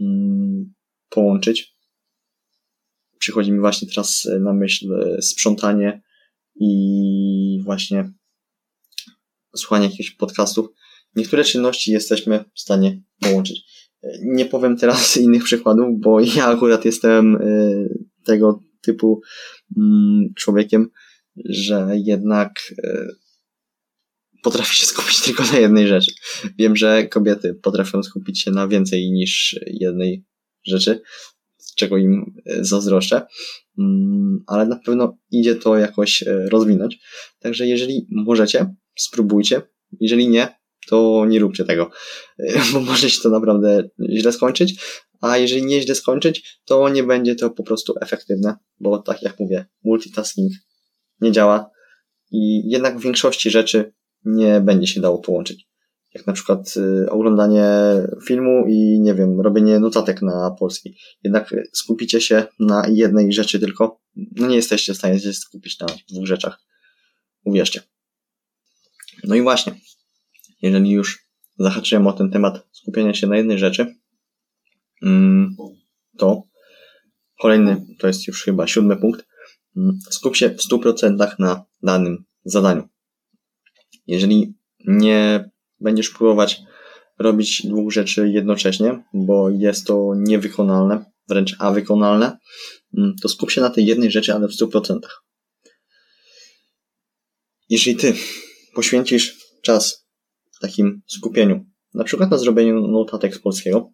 mm, 0.00 0.74
połączyć. 1.08 1.76
Przychodzi 3.18 3.52
mi 3.52 3.60
właśnie 3.60 3.88
teraz 3.88 4.28
na 4.40 4.52
myśl 4.52 4.94
e, 4.94 5.22
sprzątanie 5.22 6.02
i 6.60 7.60
właśnie 7.64 8.12
słuchanie 9.56 9.86
jakichś 9.86 10.10
podcastów. 10.10 10.66
Niektóre 11.16 11.44
czynności 11.44 11.92
jesteśmy 11.92 12.44
w 12.54 12.60
stanie 12.60 13.02
połączyć. 13.20 13.62
Nie 14.22 14.44
powiem 14.44 14.76
teraz 14.76 15.16
innych 15.24 15.44
przykładów, 15.44 16.00
bo 16.00 16.20
ja 16.20 16.46
akurat 16.46 16.84
jestem 16.84 17.36
e, 17.36 17.40
tego 18.24 18.62
typu 18.80 19.20
mm, 19.76 20.34
człowiekiem, 20.36 20.90
że 21.44 21.88
jednak 22.04 22.50
e, 22.84 23.06
potrafi 24.42 24.76
się 24.76 24.86
skupić 24.86 25.20
tylko 25.24 25.44
na 25.44 25.58
jednej 25.58 25.88
rzeczy. 25.88 26.12
Wiem, 26.58 26.76
że 26.76 27.06
kobiety 27.06 27.54
potrafią 27.54 28.02
skupić 28.02 28.42
się 28.42 28.50
na 28.50 28.68
więcej 28.68 29.10
niż 29.10 29.60
jednej 29.66 30.24
rzeczy, 30.66 31.02
czego 31.76 31.98
im 31.98 32.34
e, 32.46 32.64
zazdroszczę, 32.64 33.22
mm, 33.78 34.44
ale 34.46 34.66
na 34.66 34.76
pewno 34.76 35.18
idzie 35.30 35.54
to 35.54 35.78
jakoś 35.78 36.22
e, 36.22 36.48
rozwinąć. 36.48 36.98
Także 37.38 37.66
jeżeli 37.66 38.06
możecie, 38.10 38.74
spróbujcie. 38.96 39.62
Jeżeli 40.00 40.28
nie, 40.28 40.48
to 40.88 41.26
nie 41.28 41.38
róbcie 41.38 41.64
tego, 41.64 41.90
bo 42.72 42.80
może 42.80 43.10
się 43.10 43.22
to 43.22 43.28
naprawdę 43.28 43.88
źle 44.08 44.32
skończyć, 44.32 44.84
a 45.20 45.38
jeżeli 45.38 45.66
nie 45.66 45.82
źle 45.82 45.94
skończyć, 45.94 46.60
to 46.64 46.88
nie 46.88 47.02
będzie 47.02 47.34
to 47.34 47.50
po 47.50 47.62
prostu 47.62 47.94
efektywne, 48.00 48.56
bo 48.80 48.98
tak 48.98 49.22
jak 49.22 49.40
mówię, 49.40 49.66
multitasking 49.84 50.52
nie 51.20 51.32
działa 51.32 51.70
i 52.30 52.70
jednak 52.70 52.98
w 52.98 53.02
większości 53.02 53.50
rzeczy 53.50 53.92
nie 54.24 54.60
będzie 54.60 54.86
się 54.86 55.00
dało 55.00 55.18
połączyć. 55.18 55.70
Jak 56.14 56.26
na 56.26 56.32
przykład 56.32 56.74
y, 56.76 57.10
oglądanie 57.10 57.64
filmu 58.26 58.64
i 58.68 59.00
nie 59.00 59.14
wiem, 59.14 59.40
robienie 59.40 59.78
notatek 59.78 60.22
na 60.22 60.50
polski. 60.58 60.96
Jednak 61.24 61.54
skupicie 61.72 62.20
się 62.20 62.44
na 62.58 62.88
jednej 62.88 63.32
rzeczy 63.32 63.60
tylko, 63.60 64.00
no 64.16 64.46
nie 64.46 64.56
jesteście 64.56 64.94
w 64.94 64.96
stanie 64.96 65.20
się 65.20 65.32
skupić 65.32 65.78
na 65.80 65.86
dwóch 66.12 66.26
rzeczach. 66.26 66.60
Uwierzcie. 67.44 67.82
No 69.24 69.34
i 69.34 69.42
właśnie, 69.42 69.74
jeżeli 70.62 70.90
już 70.90 71.18
zahaczyłem 71.58 72.06
o 72.06 72.12
ten 72.12 72.30
temat 72.30 72.66
skupienia 72.72 73.14
się 73.14 73.26
na 73.26 73.36
jednej 73.36 73.58
rzeczy, 73.58 73.94
mm, 75.02 75.56
to 76.18 76.42
kolejny, 77.40 77.86
to 77.98 78.06
jest 78.06 78.26
już 78.26 78.42
chyba 78.42 78.66
siódmy 78.66 78.96
punkt, 78.96 79.26
mm, 79.76 79.98
skup 80.10 80.36
się 80.36 80.50
w 80.50 80.62
100% 80.62 81.38
na 81.38 81.64
danym 81.82 82.24
zadaniu. 82.44 82.88
Jeżeli 84.06 84.54
nie 84.86 85.50
będziesz 85.80 86.10
próbować 86.10 86.62
robić 87.18 87.66
dwóch 87.66 87.92
rzeczy 87.92 88.28
jednocześnie, 88.28 89.04
bo 89.14 89.50
jest 89.50 89.86
to 89.86 90.12
niewykonalne, 90.16 91.04
wręcz 91.28 91.56
awykonalne, 91.58 92.38
mm, 92.98 93.14
to 93.22 93.28
skup 93.28 93.50
się 93.50 93.60
na 93.60 93.70
tej 93.70 93.86
jednej 93.86 94.10
rzeczy, 94.10 94.34
ale 94.34 94.48
w 94.48 94.52
100%. 94.52 95.08
Jeżeli 97.68 97.96
ty 97.96 98.14
poświęcisz 98.74 99.36
czas 99.62 100.06
w 100.56 100.60
takim 100.60 101.02
skupieniu, 101.06 101.64
na 101.94 102.04
przykład 102.04 102.30
na 102.30 102.38
zrobieniu 102.38 102.88
notatek 102.88 103.34
z 103.34 103.38
polskiego, 103.38 103.92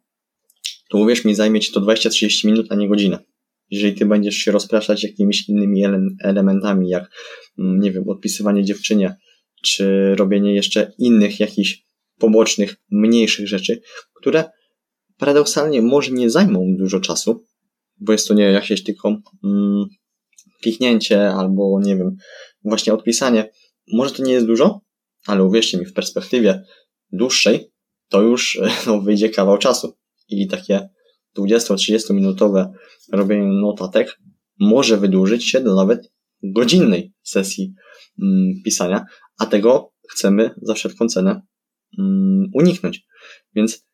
to 0.91 0.99
uwierz 0.99 1.25
mi, 1.25 1.35
zajmie 1.35 1.61
ci 1.61 1.73
to 1.73 1.81
20-30 1.81 2.47
minut, 2.47 2.67
a 2.71 2.75
nie 2.75 2.89
godzinę. 2.89 3.19
Jeżeli 3.71 3.95
ty 3.95 4.07
będziesz 4.07 4.35
się 4.35 4.53
rozpraszać 4.53 5.05
jakimiś 5.05 5.49
innymi 5.49 5.83
elementami, 6.25 6.89
jak, 6.89 7.11
mm, 7.59 7.81
nie 7.81 7.93
wiem, 7.93 8.09
odpisywanie 8.09 8.65
dziewczynie, 8.65 9.17
czy 9.63 10.15
robienie 10.15 10.55
jeszcze 10.55 10.93
innych 10.99 11.41
jakichś 11.41 11.87
pobocznych, 12.19 12.77
mniejszych 12.91 13.49
rzeczy, 13.49 13.81
które 14.15 14.45
paradoksalnie 15.19 15.83
może 15.83 16.11
nie 16.11 16.31
zajmą 16.31 16.75
dużo 16.79 17.01
czasu, 17.01 17.45
bo 18.01 18.13
jest 18.13 18.29
to 18.29 18.35
nie 18.35 18.45
jakieś 18.45 18.83
tylko 18.83 19.09
mm, 19.45 19.85
kliknięcie 20.63 21.31
albo 21.31 21.81
nie 21.85 21.97
wiem, 21.97 22.17
właśnie 22.65 22.93
odpisanie. 22.93 23.51
Może 23.93 24.15
to 24.15 24.23
nie 24.23 24.33
jest 24.33 24.47
dużo, 24.47 24.81
ale 25.27 25.45
uwierzcie 25.45 25.79
mi, 25.79 25.87
w 25.87 25.93
perspektywie 25.93 26.65
dłuższej 27.13 27.73
to 28.09 28.23
już 28.23 28.61
no, 28.87 29.01
wyjdzie 29.01 29.31
kawał 29.31 29.59
czasu. 29.59 29.97
I 30.29 30.49
takie 30.49 30.89
20-30 31.39 32.15
minutowe 32.15 32.73
robienie 33.13 33.61
notatek 33.61 34.19
może 34.61 34.97
wydłużyć 34.97 35.51
się 35.51 35.61
do 35.61 35.75
nawet 35.75 36.13
godzinnej 36.43 37.15
sesji 37.23 37.75
mm, 38.23 38.55
pisania, 38.65 39.05
a 39.39 39.47
tego 39.47 39.93
chcemy 40.11 40.55
za 40.63 40.75
wszelką 40.75 41.09
cenę 41.09 41.43
mm, 41.99 42.51
uniknąć. 42.55 43.07
Więc 43.55 43.87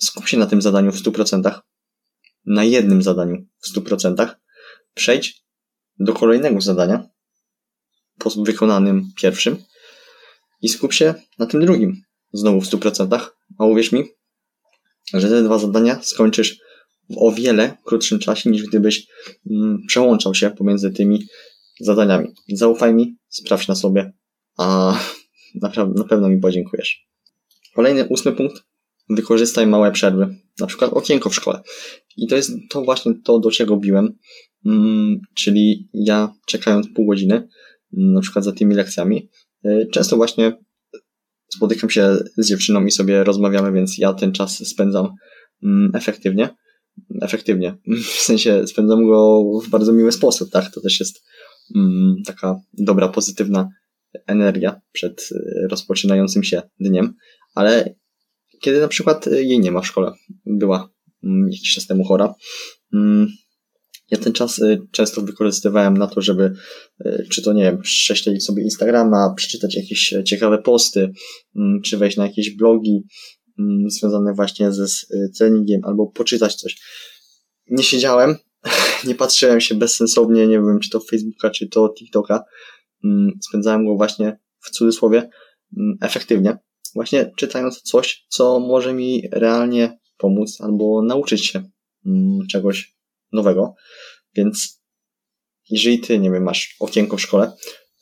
skup 0.00 0.28
się 0.28 0.36
na 0.36 0.46
tym 0.46 0.62
zadaniu 0.62 0.92
w 0.92 1.02
100%, 1.02 1.60
na 2.46 2.64
jednym 2.64 3.02
zadaniu 3.02 3.46
w 3.58 3.76
100%, 3.76 4.34
przejdź 4.94 5.44
do 5.98 6.12
kolejnego 6.12 6.60
zadania 6.60 7.08
po 8.22 8.30
wykonanym 8.30 9.10
pierwszym 9.16 9.56
i 10.62 10.68
skup 10.68 10.92
się 10.92 11.14
na 11.38 11.46
tym 11.46 11.60
drugim 11.60 12.02
znowu 12.32 12.60
w 12.60 12.66
100%, 12.66 13.20
a 13.58 13.64
uwierz 13.64 13.92
mi, 13.92 14.04
że 15.14 15.28
te 15.28 15.42
dwa 15.42 15.58
zadania 15.58 16.02
skończysz 16.02 16.58
w 17.10 17.18
o 17.18 17.32
wiele 17.32 17.76
krótszym 17.84 18.18
czasie 18.18 18.50
niż 18.50 18.62
gdybyś 18.62 19.06
mm, 19.50 19.78
przełączał 19.88 20.34
się 20.34 20.50
pomiędzy 20.50 20.90
tymi 20.90 21.26
zadaniami. 21.80 22.28
Zaufaj 22.48 22.94
mi, 22.94 23.16
sprawdź 23.28 23.68
na 23.68 23.74
sobie, 23.74 24.12
a 24.58 24.98
na 25.94 26.04
pewno 26.08 26.28
mi 26.28 26.40
podziękujesz. 26.40 27.06
Kolejny, 27.74 28.08
ósmy 28.08 28.32
punkt. 28.32 28.62
Wykorzystaj 29.10 29.66
małe 29.66 29.92
przerwy, 29.92 30.36
na 30.60 30.66
przykład 30.66 30.92
okienko 30.92 31.30
w 31.30 31.34
szkole. 31.34 31.62
I 32.16 32.26
to 32.26 32.36
jest 32.36 32.52
to 32.70 32.82
właśnie 32.82 33.14
to, 33.24 33.38
do 33.38 33.50
czego 33.50 33.76
biłem, 33.76 34.18
mm, 34.66 35.20
czyli 35.34 35.88
ja 35.94 36.34
czekając 36.46 36.86
pół 36.94 37.06
godziny, 37.06 37.48
na 37.92 38.20
przykład 38.20 38.44
za 38.44 38.52
tymi 38.52 38.74
lekcjami, 38.74 39.28
y, 39.66 39.88
często 39.92 40.16
właśnie 40.16 40.52
spotykam 41.56 41.90
się 41.90 42.16
z 42.36 42.48
dziewczyną 42.48 42.86
i 42.86 42.90
sobie 42.90 43.24
rozmawiamy, 43.24 43.72
więc 43.72 43.98
ja 43.98 44.12
ten 44.12 44.32
czas 44.32 44.68
spędzam 44.68 45.08
mm, 45.62 45.90
efektywnie. 45.94 46.48
Efektywnie. 47.22 47.76
W 48.16 48.20
sensie 48.20 48.66
spędzam 48.66 49.06
go 49.06 49.42
w 49.64 49.68
bardzo 49.68 49.92
miły 49.92 50.12
sposób, 50.12 50.50
tak? 50.50 50.74
To 50.74 50.80
też 50.80 51.00
jest 51.00 51.24
taka 52.26 52.60
dobra, 52.72 53.08
pozytywna 53.08 53.68
energia 54.26 54.80
przed 54.92 55.28
y, 55.32 55.68
rozpoczynającym 55.70 56.44
się 56.44 56.62
dniem, 56.80 57.14
ale 57.54 57.94
kiedy 58.60 58.80
na 58.80 58.88
przykład 58.88 59.26
jej 59.26 59.60
nie 59.60 59.72
ma 59.72 59.80
w 59.80 59.86
szkole, 59.86 60.12
była 60.46 60.90
mm, 61.24 61.50
jakiś 61.50 61.74
czas 61.74 61.86
temu 61.86 62.04
chora, 62.04 62.34
mm, 62.94 63.28
ja 64.12 64.18
ten 64.18 64.32
czas 64.32 64.58
y, 64.58 64.86
często 64.90 65.22
wykorzystywałem 65.22 65.96
na 65.96 66.06
to, 66.06 66.22
żeby, 66.22 66.52
y, 67.06 67.26
czy 67.30 67.42
to 67.42 67.52
nie 67.52 67.62
wiem, 67.62 67.82
prześledzić 67.82 68.44
sobie 68.44 68.62
Instagrama, 68.62 69.34
przeczytać 69.36 69.76
jakieś 69.76 70.14
ciekawe 70.24 70.58
posty, 70.58 71.12
mm, 71.56 71.82
czy 71.82 71.98
wejść 71.98 72.16
na 72.16 72.26
jakieś 72.26 72.56
blogi 72.56 73.02
związane 73.86 74.34
właśnie 74.34 74.72
ze 74.72 74.86
treningiem, 75.38 75.80
albo 75.84 76.06
poczytać 76.06 76.54
coś. 76.54 76.76
Nie 77.70 77.84
siedziałem, 77.84 78.36
nie 79.08 79.14
patrzyłem 79.14 79.60
się 79.60 79.74
bezsensownie, 79.74 80.46
nie 80.46 80.54
wiem, 80.54 80.78
czy 80.82 80.90
to 80.90 81.00
Facebooka, 81.00 81.50
czy 81.50 81.68
to 81.68 81.94
TikToka, 81.98 82.44
Mm, 83.04 83.38
spędzałem 83.48 83.86
go 83.86 83.96
właśnie 83.96 84.38
w 84.60 84.70
cudzysłowie 84.70 85.30
mm, 85.76 85.96
efektywnie, 86.00 86.58
właśnie 86.94 87.32
czytając 87.36 87.82
coś, 87.82 88.26
co 88.28 88.60
może 88.60 88.94
mi 88.94 89.28
realnie 89.32 89.98
pomóc 90.18 90.60
albo 90.60 91.02
nauczyć 91.02 91.46
się 91.46 91.62
mm, 92.06 92.46
czegoś 92.50 92.96
nowego. 93.32 93.74
Więc 94.34 94.82
jeżeli 95.70 96.00
ty, 96.00 96.18
nie 96.18 96.30
wiem, 96.30 96.42
masz 96.42 96.76
okienko 96.80 97.16
w 97.16 97.20
szkole, 97.20 97.52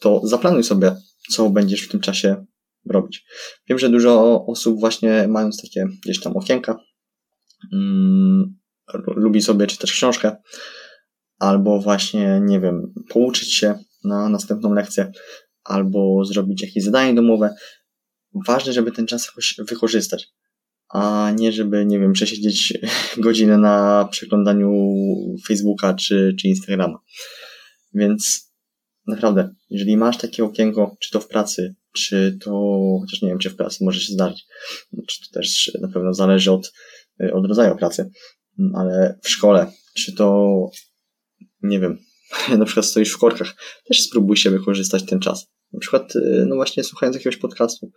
to 0.01 0.21
zaplanuj 0.25 0.65
sobie, 0.65 0.97
co 1.31 1.51
będziesz 1.51 1.83
w 1.83 1.91
tym 1.91 2.01
czasie 2.01 2.47
robić. 2.87 3.25
Wiem, 3.69 3.79
że 3.79 3.89
dużo 3.89 4.45
osób 4.47 4.81
właśnie 4.81 5.29
mając 5.29 5.63
takie 5.63 5.87
gdzieś 6.05 6.21
tam 6.21 6.37
okienka, 6.37 6.77
mm, 7.73 8.59
lubi 9.07 9.43
sobie 9.43 9.67
czytać 9.67 9.93
książkę, 9.93 10.37
albo 11.39 11.81
właśnie, 11.81 12.41
nie 12.45 12.61
wiem, 12.61 12.95
pouczyć 13.09 13.55
się 13.55 13.79
na 14.05 14.29
następną 14.29 14.75
lekcję 14.75 15.13
albo 15.65 16.25
zrobić 16.25 16.63
jakieś 16.63 16.85
zadanie 16.85 17.15
domowe. 17.15 17.55
Ważne, 18.47 18.73
żeby 18.73 18.93
ten 18.93 19.07
czas 19.07 19.27
jakoś 19.27 19.57
wykorzystać. 19.59 20.29
A 20.91 21.31
nie 21.37 21.53
żeby, 21.53 21.87
nie 21.87 22.01
wiem, 22.01 22.13
przesiedzieć 22.13 22.79
godzinę 23.17 23.59
na 23.59 24.09
przeglądaniu 24.11 24.73
Facebooka 25.47 25.95
czy, 25.95 26.35
czy 26.41 26.49
Instagrama. 26.49 26.99
Więc 27.95 28.53
naprawdę, 29.07 29.55
jeżeli 29.71 29.97
masz 29.97 30.19
takie 30.19 30.45
okienko, 30.45 30.97
czy 31.01 31.11
to 31.11 31.21
w 31.21 31.29
pracy, 31.29 31.75
czy 31.93 32.39
to, 32.45 32.51
chociaż 33.01 33.23
nie 33.23 33.29
wiem, 33.29 33.39
czy 33.39 33.51
w 33.51 33.57
pracy 33.57 33.85
może 33.85 34.01
się 34.01 34.13
zdarzyć, 34.13 34.47
czy 35.07 35.21
to 35.21 35.41
też 35.41 35.73
na 35.81 35.89
pewno 35.89 36.15
zależy 36.15 36.53
od, 36.53 36.73
od 37.33 37.47
rodzaju 37.47 37.77
pracy, 37.77 38.11
ale 38.75 39.19
w 39.23 39.29
szkole, 39.29 39.73
czy 39.95 40.13
to, 40.13 40.71
nie 41.63 41.81
wiem, 41.81 41.99
na 42.59 42.65
przykład 42.65 42.87
stoisz 42.87 43.13
w 43.13 43.19
korkach, 43.19 43.55
też 43.85 44.03
spróbuj 44.03 44.37
się 44.37 44.51
wykorzystać 44.51 45.07
ten 45.07 45.21
czas. 45.21 45.47
Na 45.73 45.81
przykład, 45.81 46.13
no 46.47 46.57
właśnie 46.57 46.85
słuchając 46.85 47.17
jakiegoś 47.17 47.37
podcastu. 47.37 47.91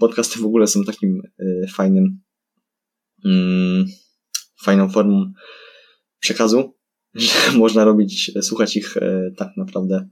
Podcasty 0.00 0.38
w 0.38 0.44
ogóle 0.44 0.66
są 0.66 0.84
takim 0.84 1.22
fajnym, 1.74 2.20
mm, 3.24 3.86
fajną 4.64 4.90
formą 4.90 5.32
przekazu, 6.20 6.74
że 7.14 7.58
można 7.58 7.84
robić, 7.84 8.32
słuchać 8.42 8.76
ich 8.76 8.94
tak 9.36 9.48
naprawdę 9.56 10.08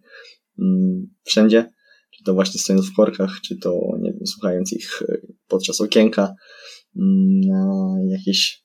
mm, 0.58 1.06
wszędzie 1.24 1.72
czy 2.12 2.24
to 2.24 2.34
właśnie 2.34 2.60
stojąc 2.60 2.86
w 2.86 2.94
korkach, 2.94 3.40
czy 3.40 3.56
to, 3.56 3.80
nie 4.00 4.12
wiem, 4.12 4.26
słuchając 4.26 4.72
ich 4.72 5.02
e, 5.02 5.16
podczas 5.48 5.80
okienka, 5.80 6.34
mm, 6.96 7.40
na 7.40 7.94
jakieś, 8.08 8.64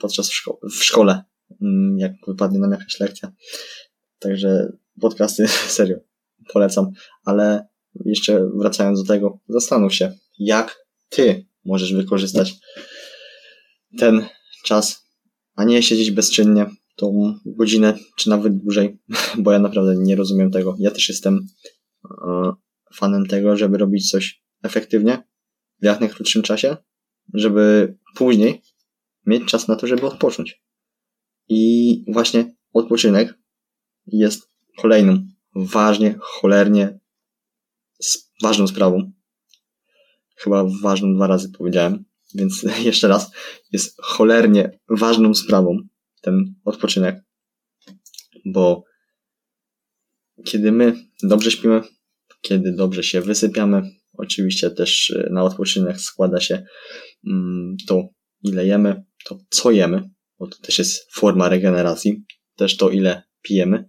podczas 0.00 0.28
w, 0.28 0.34
szko 0.34 0.58
w 0.62 0.84
szkole, 0.84 1.22
mm, 1.62 1.98
jak 1.98 2.12
wypadnie 2.26 2.58
nam 2.58 2.72
jakaś 2.72 3.00
lekcja. 3.00 3.32
Także 4.18 4.72
podcasty 5.00 5.48
serio 5.76 5.96
polecam, 6.52 6.90
ale 7.24 7.66
jeszcze 8.04 8.50
wracając 8.54 9.02
do 9.02 9.14
tego, 9.14 9.38
zastanów 9.48 9.94
się, 9.94 10.12
jak 10.38 10.86
ty 11.08 11.46
możesz 11.64 11.94
wykorzystać 11.94 12.54
ten 13.98 14.26
czas, 14.64 15.08
a 15.54 15.64
nie 15.64 15.82
siedzieć 15.82 16.10
bezczynnie 16.10 16.66
tą 16.96 17.34
godzinę, 17.46 17.98
czy 18.16 18.30
nawet 18.30 18.58
dłużej, 18.58 18.98
bo 19.38 19.52
ja 19.52 19.58
naprawdę 19.58 19.96
nie 19.96 20.16
rozumiem 20.16 20.50
tego. 20.50 20.76
Ja 20.78 20.90
też 20.90 21.08
jestem 21.08 21.46
e, 22.04 22.52
fanem 22.94 23.26
tego, 23.26 23.56
żeby 23.56 23.78
robić 23.78 24.10
coś 24.10 24.42
efektywnie 24.62 25.22
w 25.82 25.84
jak 25.84 26.00
najkrótszym 26.00 26.42
czasie, 26.42 26.76
żeby 27.34 27.96
później 28.14 28.62
mieć 29.26 29.44
czas 29.44 29.68
na 29.68 29.76
to, 29.76 29.86
żeby 29.86 30.06
odpocząć. 30.06 30.62
I 31.48 32.04
właśnie 32.08 32.54
odpoczynek 32.72 33.38
jest 34.06 34.50
kolejną 34.78 35.26
ważnie, 35.54 36.18
cholernie 36.20 36.98
ważną 38.42 38.66
sprawą. 38.66 39.12
Chyba 40.36 40.64
ważną 40.82 41.14
dwa 41.14 41.26
razy 41.26 41.52
powiedziałem, 41.58 42.04
więc 42.34 42.62
jeszcze 42.84 43.08
raz, 43.08 43.30
jest 43.72 43.96
cholernie 44.02 44.78
ważną 44.88 45.34
sprawą 45.34 45.76
ten 46.20 46.54
odpoczynek, 46.64 47.24
bo 48.44 48.84
kiedy 50.44 50.72
my 50.72 50.94
dobrze 51.22 51.50
śpimy, 51.50 51.80
kiedy 52.40 52.72
dobrze 52.72 53.02
się 53.02 53.20
wysypiamy. 53.20 53.82
Oczywiście 54.12 54.70
też 54.70 55.10
y, 55.10 55.28
na 55.32 55.42
odpoczynek 55.42 56.00
składa 56.00 56.40
się 56.40 56.64
mm, 57.26 57.76
to, 57.88 58.08
ile 58.42 58.66
jemy, 58.66 59.04
to 59.24 59.38
co 59.50 59.70
jemy, 59.70 60.10
bo 60.38 60.46
to 60.46 60.58
też 60.58 60.78
jest 60.78 61.12
forma 61.12 61.48
regeneracji, 61.48 62.24
też 62.56 62.76
to, 62.76 62.90
ile 62.90 63.22
pijemy. 63.42 63.84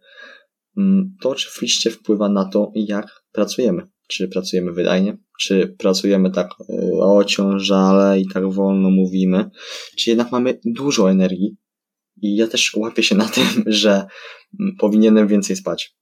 Mm, 0.78 1.16
to 1.22 1.30
oczywiście 1.30 1.92
wpływa 1.92 2.30
na 2.30 2.46
to, 2.46 2.72
jak 2.76 3.24
pracujemy. 3.32 3.88
Czy 4.08 4.28
pracujemy 4.28 4.74
wydajnie, 4.74 5.18
czy 5.40 5.76
pracujemy 5.78 6.32
tak 6.32 6.50
y, 6.70 6.94
ociążale 7.02 8.20
i 8.20 8.28
tak 8.28 8.52
wolno 8.52 8.90
mówimy, 8.90 9.50
czy 9.98 10.10
jednak 10.10 10.32
mamy 10.32 10.60
dużo 10.66 11.12
energii. 11.12 11.58
I 12.22 12.36
ja 12.36 12.48
też 12.48 12.74
łapię 12.76 13.04
się 13.04 13.16
na 13.16 13.30
tym, 13.30 13.46
że 13.68 14.06
mm, 14.60 14.76
powinienem 14.80 15.28
więcej 15.28 15.56
spać. 15.56 15.96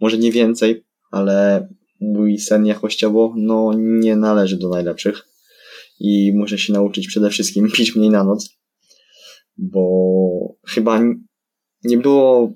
Może 0.00 0.18
nie 0.18 0.32
więcej, 0.32 0.84
ale 1.10 1.68
mój 2.00 2.38
sen 2.38 2.66
jakościowo 2.66 3.34
no, 3.36 3.72
nie 3.76 4.16
należy 4.16 4.56
do 4.56 4.68
najlepszych 4.68 5.26
i 6.00 6.32
muszę 6.34 6.58
się 6.58 6.72
nauczyć 6.72 7.06
przede 7.06 7.30
wszystkim 7.30 7.70
pić 7.76 7.96
mniej 7.96 8.10
na 8.10 8.24
noc, 8.24 8.58
bo 9.56 9.88
chyba 10.66 11.00
nie 11.84 11.98
było 11.98 12.52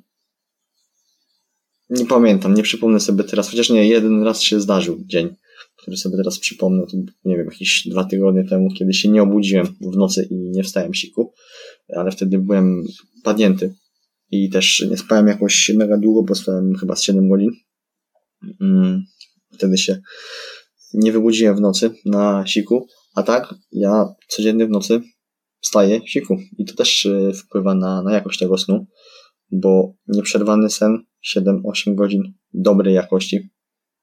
nie 1.90 2.06
pamiętam, 2.06 2.54
nie 2.54 2.62
przypomnę 2.62 3.00
sobie 3.00 3.24
teraz, 3.24 3.50
chociaż 3.50 3.70
nie, 3.70 3.88
jeden 3.88 4.22
raz 4.22 4.42
się 4.42 4.60
zdarzył 4.60 4.98
dzień, 5.06 5.34
który 5.76 5.96
sobie 5.96 6.16
teraz 6.16 6.38
przypomnę, 6.38 6.86
to 6.86 6.96
nie 7.24 7.36
wiem, 7.36 7.46
jakieś 7.46 7.88
dwa 7.88 8.04
tygodnie 8.04 8.44
temu, 8.44 8.68
kiedy 8.78 8.94
się 8.94 9.08
nie 9.08 9.22
obudziłem 9.22 9.66
w 9.80 9.96
nocy 9.96 10.28
i 10.30 10.34
nie 10.34 10.62
wstałem 10.62 10.94
siku, 10.94 11.32
ale 11.96 12.10
wtedy 12.10 12.38
byłem 12.38 12.84
padnięty 13.24 13.74
i 14.30 14.50
też 14.50 14.86
nie 14.90 14.96
spałem 14.96 15.26
jakoś 15.26 15.72
mega 15.76 15.96
długo, 15.96 16.22
bo 16.22 16.34
spałem 16.34 16.74
chyba 16.74 16.96
z 16.96 17.02
7 17.02 17.28
godzin. 17.28 17.50
Mm, 18.60 19.04
wtedy 19.52 19.78
się 19.78 20.00
nie 20.94 21.12
wybudziłem 21.12 21.56
w 21.56 21.60
nocy 21.60 21.90
na 22.04 22.46
siku, 22.46 22.86
a 23.14 23.22
tak 23.22 23.54
ja 23.72 24.04
codziennie 24.28 24.66
w 24.66 24.70
nocy 24.70 25.00
wstaję 25.60 26.00
siku 26.06 26.38
i 26.58 26.64
to 26.64 26.74
też 26.74 27.04
y, 27.04 27.32
wpływa 27.34 27.74
na, 27.74 28.02
na 28.02 28.12
jakość 28.12 28.38
tego 28.38 28.58
snu, 28.58 28.86
bo 29.50 29.94
nieprzerwany 30.08 30.70
sen 30.70 31.04
7-8 31.36 31.94
godzin 31.94 32.22
dobrej 32.54 32.94
jakości, 32.94 33.48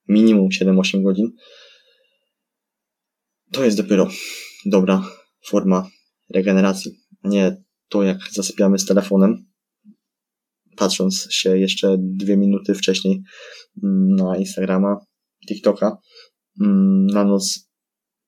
minimum 0.07 0.49
7-8 0.61 1.03
godzin, 1.03 1.31
to 3.51 3.65
jest 3.65 3.77
dopiero 3.77 4.09
dobra 4.65 5.07
forma 5.47 5.89
regeneracji, 6.33 6.91
nie 7.23 7.63
to 7.89 8.03
jak 8.03 8.17
zasypiamy 8.31 8.79
z 8.79 8.85
telefonem, 8.85 9.45
patrząc 10.75 11.27
się 11.31 11.57
jeszcze 11.57 11.97
dwie 11.99 12.37
minuty 12.37 12.73
wcześniej 12.75 13.23
mm, 13.83 14.15
na 14.15 14.37
Instagrama, 14.37 14.97
TikToka. 15.47 15.97
Mm, 16.61 17.07
na 17.07 17.23
noc 17.23 17.69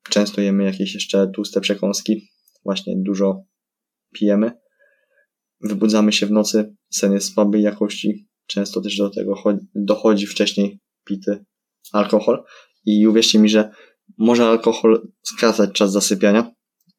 często 0.10 0.42
jemy 0.42 0.64
jakieś 0.64 0.94
jeszcze 0.94 1.32
tłuste 1.36 1.62
przekąski, 1.62 2.30
właśnie 2.66 2.94
dużo 2.98 3.44
pijemy. 4.14 4.52
Wybudzamy 5.62 6.14
się 6.14 6.26
w 6.26 6.32
nocy, 6.32 6.76
sen 6.90 7.14
jest 7.14 7.34
słabej 7.34 7.62
jakości, 7.62 8.27
często 8.48 8.82
też 8.82 8.98
do 8.98 9.10
tego 9.10 9.44
dochodzi 9.76 10.28
wcześniej 10.28 10.80
pity 11.04 11.46
alkohol 11.92 12.44
i 12.86 13.08
uwierzcie 13.08 13.40
mi, 13.40 13.50
że 13.50 13.72
może 14.18 14.48
alkohol 14.48 15.08
skracać 15.24 15.72
czas 15.72 15.92
zasypiania, 15.92 16.52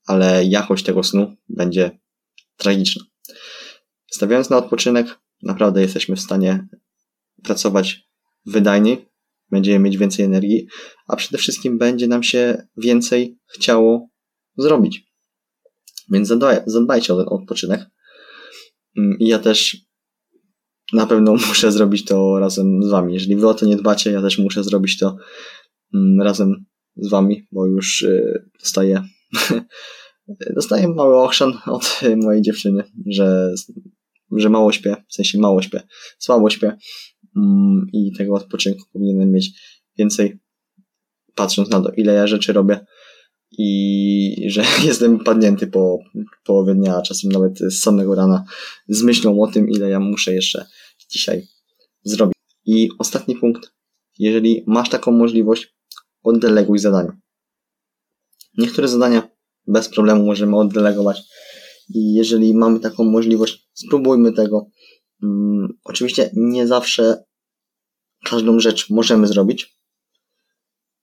ale 0.06 0.44
jakość 0.44 0.84
tego 0.84 1.02
snu 1.02 1.37
będzie 1.48 1.98
tragiczna. 2.56 3.04
Stawiając 4.11 4.50
na 4.50 4.56
odpoczynek, 4.56 5.18
naprawdę 5.42 5.80
jesteśmy 5.82 6.16
w 6.16 6.20
stanie 6.20 6.68
pracować 7.42 8.08
wydajniej, 8.46 9.08
będziemy 9.50 9.78
mieć 9.78 9.98
więcej 9.98 10.24
energii, 10.24 10.66
a 11.06 11.16
przede 11.16 11.38
wszystkim 11.38 11.78
będzie 11.78 12.08
nam 12.08 12.22
się 12.22 12.66
więcej 12.76 13.38
chciało 13.46 14.08
zrobić. 14.56 15.08
Więc 16.11 16.28
zadbaj, 16.28 16.61
zadbajcie 16.66 17.14
o 17.14 17.16
ten 17.16 17.26
odpoczynek. 17.28 17.80
Mm, 18.98 19.18
I 19.18 19.28
ja 19.28 19.38
też 19.38 19.76
na 20.92 21.07
pewno 21.07 21.33
muszę 21.48 21.72
zrobić 21.72 22.05
to 22.05 22.38
razem 22.38 22.83
z 22.83 22.88
Wami. 22.88 23.14
Jeżeli 23.14 23.37
Wy 23.37 23.48
o 23.48 23.55
to 23.55 23.66
nie 23.66 23.77
dbacie, 23.77 24.11
ja 24.11 24.22
też 24.22 24.38
muszę 24.38 24.64
zrobić 24.64 24.98
to 24.98 25.16
mm, 25.94 26.20
razem 26.20 26.64
z 26.96 27.09
Wami, 27.09 27.46
bo 27.53 27.66
już 27.66 28.03
y, 28.03 28.44
dostaję, 28.61 29.03
dostaję 30.57 30.88
mały 30.88 31.16
ochrzan 31.16 31.53
od 31.66 32.01
mojej 32.16 32.42
dziewczyny, 32.42 32.85
że 33.07 33.55
że 34.37 34.48
mało 34.48 34.72
śpię, 34.72 34.96
w 35.09 35.14
sensie 35.14 35.38
mało 35.38 35.62
śpię, 35.62 35.81
słabo 36.18 36.51
śpię 36.51 36.77
mm, 37.37 37.87
i 37.92 38.12
tego 38.18 38.35
odpoczynku 38.35 38.85
powinienem 38.92 39.33
mieć 39.33 39.51
więcej, 39.98 40.38
patrząc 41.35 41.70
na 41.70 41.81
to, 41.81 41.90
ile 41.90 42.12
ja 42.12 42.27
rzeczy 42.27 42.53
robię 42.53 42.81
i 43.59 44.51
że 44.51 44.62
jestem 44.85 45.18
padnięty 45.18 45.66
po 45.66 45.98
połowie 46.44 46.74
dnia, 46.74 46.96
a 46.96 47.03
czasem 47.03 47.33
nawet 47.33 47.59
z 47.59 47.79
samego 47.79 48.14
rana 48.14 48.44
z 48.88 49.03
myślą 49.03 49.40
o 49.40 49.46
tym, 49.46 49.68
ile 49.70 49.90
ja 49.90 50.01
muszę 50.01 50.35
jeszcze 50.35 50.66
dzisiaj 51.09 51.47
zrobić. 52.05 52.35
I 52.64 52.88
ostatni 52.99 53.37
punkt, 53.37 53.73
jeżeli 54.18 54.64
masz 54.66 54.90
taką 54.90 55.12
możliwość, 55.12 55.75
oddeleguj 56.23 56.79
zadania. 56.79 57.16
Niektóre 58.59 58.88
zadania 58.88 59.29
bez 59.66 59.88
problemu 59.88 60.25
możemy 60.25 60.59
oddelegować, 60.59 61.23
i 61.88 62.14
jeżeli 62.14 62.55
mamy 62.55 62.81
taką 62.81 63.05
możliwość, 63.05 63.68
spróbujmy 63.75 64.33
tego. 64.33 64.71
Um, 65.23 65.79
oczywiście 65.85 66.31
nie 66.35 66.66
zawsze 66.66 67.25
każdą 68.25 68.61
rzecz 68.61 68.90
możemy 68.90 69.27
zrobić, 69.27 69.77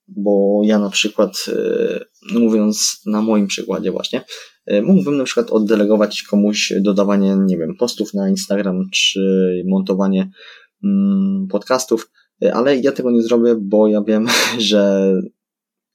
bo 0.08 0.60
ja 0.64 0.78
na 0.78 0.90
przykład, 0.90 1.46
yy, 1.46 2.40
mówiąc 2.40 3.02
na 3.06 3.22
moim 3.22 3.46
przykładzie 3.46 3.90
właśnie, 3.90 4.24
yy, 4.66 4.82
mógłbym 4.82 5.16
na 5.16 5.24
przykład 5.24 5.50
oddelegować 5.50 6.22
komuś 6.22 6.72
dodawanie, 6.80 7.36
nie 7.46 7.58
wiem, 7.58 7.76
postów 7.76 8.14
na 8.14 8.28
Instagram, 8.28 8.84
czy 8.92 9.20
montowanie 9.66 10.30
yy, 10.82 10.90
podcastów, 11.50 12.10
y, 12.44 12.54
ale 12.54 12.76
ja 12.76 12.92
tego 12.92 13.10
nie 13.10 13.22
zrobię, 13.22 13.56
bo 13.60 13.88
ja 13.88 14.02
wiem, 14.02 14.26
że 14.58 15.12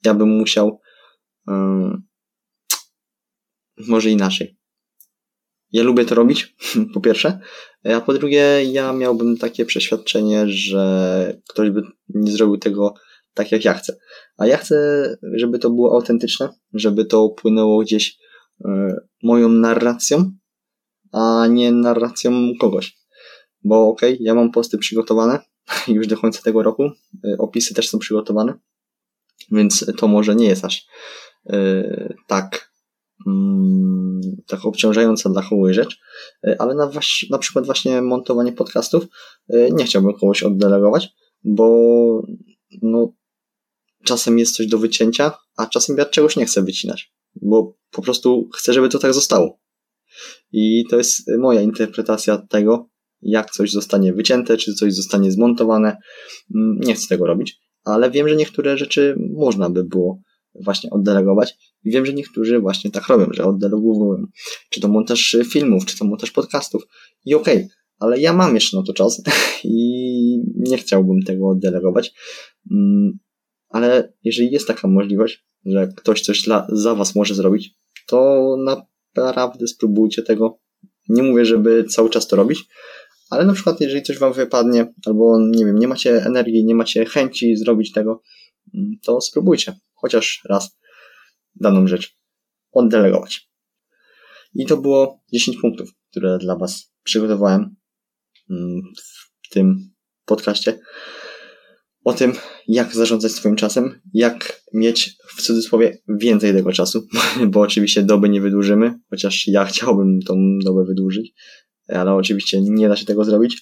ja 0.06 0.14
bym 0.14 0.30
musiał 0.30 0.80
może 3.88 4.10
inaczej. 4.10 4.58
Ja 5.72 5.84
lubię 5.84 6.06
to 6.06 6.16
robić, 6.16 6.56
po 6.94 7.02
pierwsze, 7.02 7.40
a 7.84 8.02
po 8.02 8.14
drugie, 8.14 8.64
ja 8.64 8.94
miałbym 8.94 9.38
takie 9.38 9.66
przeświadczenie, 9.66 10.48
że 10.48 11.42
ktoś 11.50 11.70
by 11.70 11.82
nie 12.10 12.32
zrobił 12.32 12.58
tego 12.58 12.94
tak, 13.34 13.52
jak 13.52 13.66
ja 13.66 13.74
chcę. 13.74 13.98
A 14.38 14.48
ja 14.48 14.58
chcę, 14.58 15.08
żeby 15.34 15.60
to 15.60 15.70
było 15.70 15.96
autentyczne, 15.96 16.50
żeby 16.74 17.06
to 17.06 17.30
płynęło 17.30 17.82
gdzieś 17.82 18.18
e, 18.66 18.96
moją 19.24 19.50
narracją, 19.50 20.32
a 21.12 21.48
nie 21.48 21.72
narracją 21.72 22.32
kogoś. 22.60 22.98
Bo 23.64 23.88
okej, 23.88 24.14
okay, 24.14 24.26
ja 24.26 24.36
mam 24.36 24.52
posty 24.52 24.78
przygotowane 24.78 25.40
już 25.88 26.08
do 26.08 26.18
końca 26.18 26.42
tego 26.42 26.64
roku, 26.64 26.84
e, 26.84 27.38
opisy 27.38 27.74
też 27.74 27.90
są 27.90 28.00
przygotowane, 28.00 28.54
więc 29.52 29.86
to 29.98 30.08
może 30.08 30.36
nie 30.36 30.46
jest 30.46 30.66
aż 30.66 30.88
yy, 31.46 32.16
tak, 32.28 32.72
yy, 33.26 33.34
tak 34.48 34.66
obciążająca 34.66 35.30
dla 35.30 35.44
kogoś 35.44 35.76
rzecz, 35.76 36.00
ale 36.60 36.76
na, 36.76 36.92
na 37.30 37.38
przykład 37.38 37.66
właśnie 37.66 38.02
montowanie 38.02 38.54
podcastów 38.54 39.04
nie 39.72 39.86
chciałbym 39.86 40.14
kogoś 40.14 40.44
oddelegować, 40.44 41.10
bo 41.44 41.68
no, 42.82 43.14
czasem 44.04 44.40
jest 44.40 44.56
coś 44.56 44.68
do 44.68 44.78
wycięcia, 44.78 45.32
a 45.58 45.68
czasem 45.68 45.98
ja 45.98 46.06
czegoś 46.06 46.36
nie 46.36 46.46
chcę 46.46 46.64
wycinać, 46.64 47.14
bo 47.42 47.78
po 47.92 48.02
prostu 48.02 48.50
chcę, 48.56 48.74
żeby 48.74 48.90
to 48.90 49.00
tak 49.00 49.14
zostało. 49.14 49.60
I 50.52 50.86
to 50.90 50.98
jest 50.98 51.22
moja 51.40 51.62
interpretacja 51.62 52.38
tego, 52.50 52.90
jak 53.22 53.52
coś 53.52 53.72
zostanie 53.72 54.14
wycięte, 54.14 54.58
czy 54.58 54.74
coś 54.74 54.94
zostanie 54.94 55.32
zmontowane. 55.32 55.98
Mm, 56.56 56.80
nie 56.80 56.96
chcę 56.96 57.08
tego 57.08 57.26
robić, 57.26 57.60
ale 57.84 58.12
wiem, 58.12 58.30
że 58.30 58.36
niektóre 58.36 58.78
rzeczy 58.78 59.16
można 59.36 59.70
by 59.70 59.84
było 59.84 60.22
właśnie 60.64 60.90
oddelegować. 60.90 61.58
I 61.84 61.92
wiem, 61.92 62.06
że 62.06 62.14
niektórzy 62.14 62.60
właśnie 62.60 62.92
tak 62.92 63.08
robią, 63.08 63.26
że 63.32 63.46
oddelegowują. 63.46 64.26
Czy 64.70 64.82
to 64.82 64.88
montaż 64.88 65.38
filmów, 65.52 65.86
czy 65.86 65.98
to 65.98 66.06
montaż 66.06 66.32
podcastów. 66.32 66.84
I 67.26 67.36
okej, 67.36 67.58
okay, 67.58 67.68
ale 68.00 68.20
ja 68.20 68.34
mam 68.34 68.56
jeszcze 68.56 68.78
na 68.78 68.84
to 68.84 68.94
czas 68.94 69.22
i 69.64 70.44
nie 70.56 70.78
chciałbym 70.78 71.24
tego 71.26 71.50
oddelegować. 71.50 72.14
Ale 73.72 74.14
jeżeli 74.24 74.52
jest 74.52 74.68
taka 74.68 74.88
możliwość, 74.88 75.46
że 75.66 75.88
ktoś 75.98 76.22
coś 76.22 76.42
dla, 76.42 76.68
za 76.70 76.96
was 76.96 77.16
może 77.16 77.36
zrobić, 77.36 77.76
to 78.08 78.58
naprawdę 79.16 79.68
spróbujcie 79.68 80.22
tego. 80.22 80.60
Nie 81.10 81.24
mówię, 81.24 81.46
żeby 81.46 81.84
cały 81.84 82.10
czas 82.10 82.28
to 82.28 82.36
robić, 82.36 82.64
ale 83.30 83.46
na 83.46 83.54
przykład 83.54 83.82
jeżeli 83.82 84.04
coś 84.04 84.18
wam 84.18 84.34
wypadnie, 84.34 84.94
albo 85.06 85.40
nie 85.40 85.66
wiem, 85.66 85.80
nie 85.80 85.88
macie 85.88 86.26
energii, 86.26 86.66
nie 86.66 86.76
macie 86.76 87.06
chęci 87.06 87.56
zrobić 87.56 87.92
tego, 87.92 88.22
mm, 88.74 88.92
to 89.04 89.22
spróbujcie 89.22 89.74
chociaż 89.94 90.42
raz 90.50 90.78
daną 91.56 91.88
rzecz 91.88 92.18
oddelegować. 92.72 93.50
I 94.54 94.66
to 94.66 94.78
było 94.78 95.20
10 95.34 95.58
punktów, 95.58 95.90
które 96.12 96.38
dla 96.38 96.56
was 96.56 96.94
przygotowałem 97.04 97.76
mm, 98.50 98.82
w 99.44 99.50
tym 99.50 99.94
podcaście 100.26 100.80
o 102.04 102.14
tym, 102.14 102.34
jak 102.68 102.96
zarządzać 102.96 103.32
swoim 103.32 103.56
czasem, 103.56 104.02
jak 104.14 104.62
mieć 104.74 105.16
w 105.28 105.42
cudzysłowie 105.42 105.98
więcej 106.08 106.54
tego 106.54 106.74
czasu, 106.74 107.08
bo 107.52 107.62
oczywiście 107.62 108.04
doby 108.04 108.30
nie 108.30 108.42
wydłużymy, 108.42 109.00
chociaż 109.10 109.48
ja 109.48 109.66
chciałbym 109.66 110.20
tą 110.22 110.60
dobę 110.64 110.86
wydłużyć, 110.86 111.34
ale 111.88 112.14
oczywiście 112.14 112.62
nie 112.62 112.90
da 112.90 112.96
się 112.96 113.06
tego 113.06 113.26
zrobić. 113.26 113.62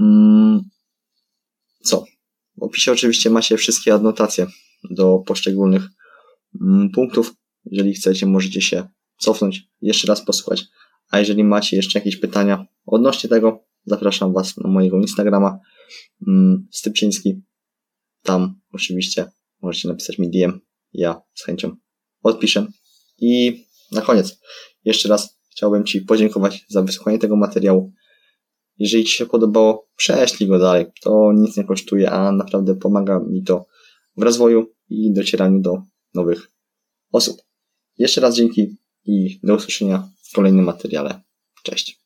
Mm, 0.00 0.60
co? 1.82 2.04
W 2.56 2.62
opisie 2.62 2.92
oczywiście 2.92 3.30
macie 3.30 3.56
wszystkie 3.56 3.94
adnotacje 3.94 4.46
do 4.90 5.18
poszczególnych 5.26 5.82
mm, 6.60 6.90
punktów. 6.90 7.34
Jeżeli 7.64 7.94
chcecie, 7.94 8.26
możecie 8.26 8.60
się 8.62 8.88
cofnąć, 9.18 9.62
jeszcze 9.82 10.08
raz 10.08 10.24
posłuchać. 10.24 10.64
A 11.10 11.18
jeżeli 11.18 11.44
macie 11.44 11.76
jeszcze 11.76 11.98
jakieś 11.98 12.16
pytania 12.16 12.66
odnośnie 12.86 13.30
tego, 13.30 13.64
zapraszam 13.84 14.32
Was 14.32 14.56
na 14.56 14.70
mojego 14.70 14.96
Instagrama 14.96 15.58
mm, 16.28 16.68
Stypczyński. 16.70 17.42
Tam 18.22 18.60
oczywiście 18.72 19.30
możecie 19.62 19.88
napisać 19.88 20.18
mi 20.18 20.30
DM. 20.30 20.60
Ja 20.92 21.22
z 21.34 21.44
chęcią 21.44 21.76
odpiszę. 22.22 22.66
I 23.18 23.64
na 23.92 24.00
koniec, 24.00 24.40
jeszcze 24.84 25.08
raz 25.08 25.40
chciałbym 25.50 25.84
Ci 25.84 26.00
podziękować 26.00 26.64
za 26.68 26.82
wysłuchanie 26.82 27.18
tego 27.18 27.36
materiału. 27.36 27.92
Jeżeli 28.78 29.04
Ci 29.04 29.12
się 29.12 29.26
podobało, 29.26 29.88
prześlij 29.96 30.48
go 30.48 30.58
dalej. 30.58 30.86
To 31.00 31.32
nic 31.32 31.56
nie 31.56 31.64
kosztuje, 31.64 32.10
a 32.10 32.32
naprawdę 32.32 32.74
pomaga 32.76 33.20
mi 33.20 33.42
to 33.42 33.66
w 34.16 34.22
rozwoju 34.22 34.74
i 34.88 35.12
docieraniu 35.12 35.60
do 35.60 35.82
nowych 36.14 36.50
osób. 37.12 37.36
Jeszcze 37.98 38.20
raz 38.20 38.36
dzięki 38.36 38.76
i 39.04 39.40
do 39.42 39.54
usłyszenia 39.54 40.08
w 40.30 40.34
kolejnym 40.34 40.64
materiale. 40.64 41.22
Cześć. 41.62 41.99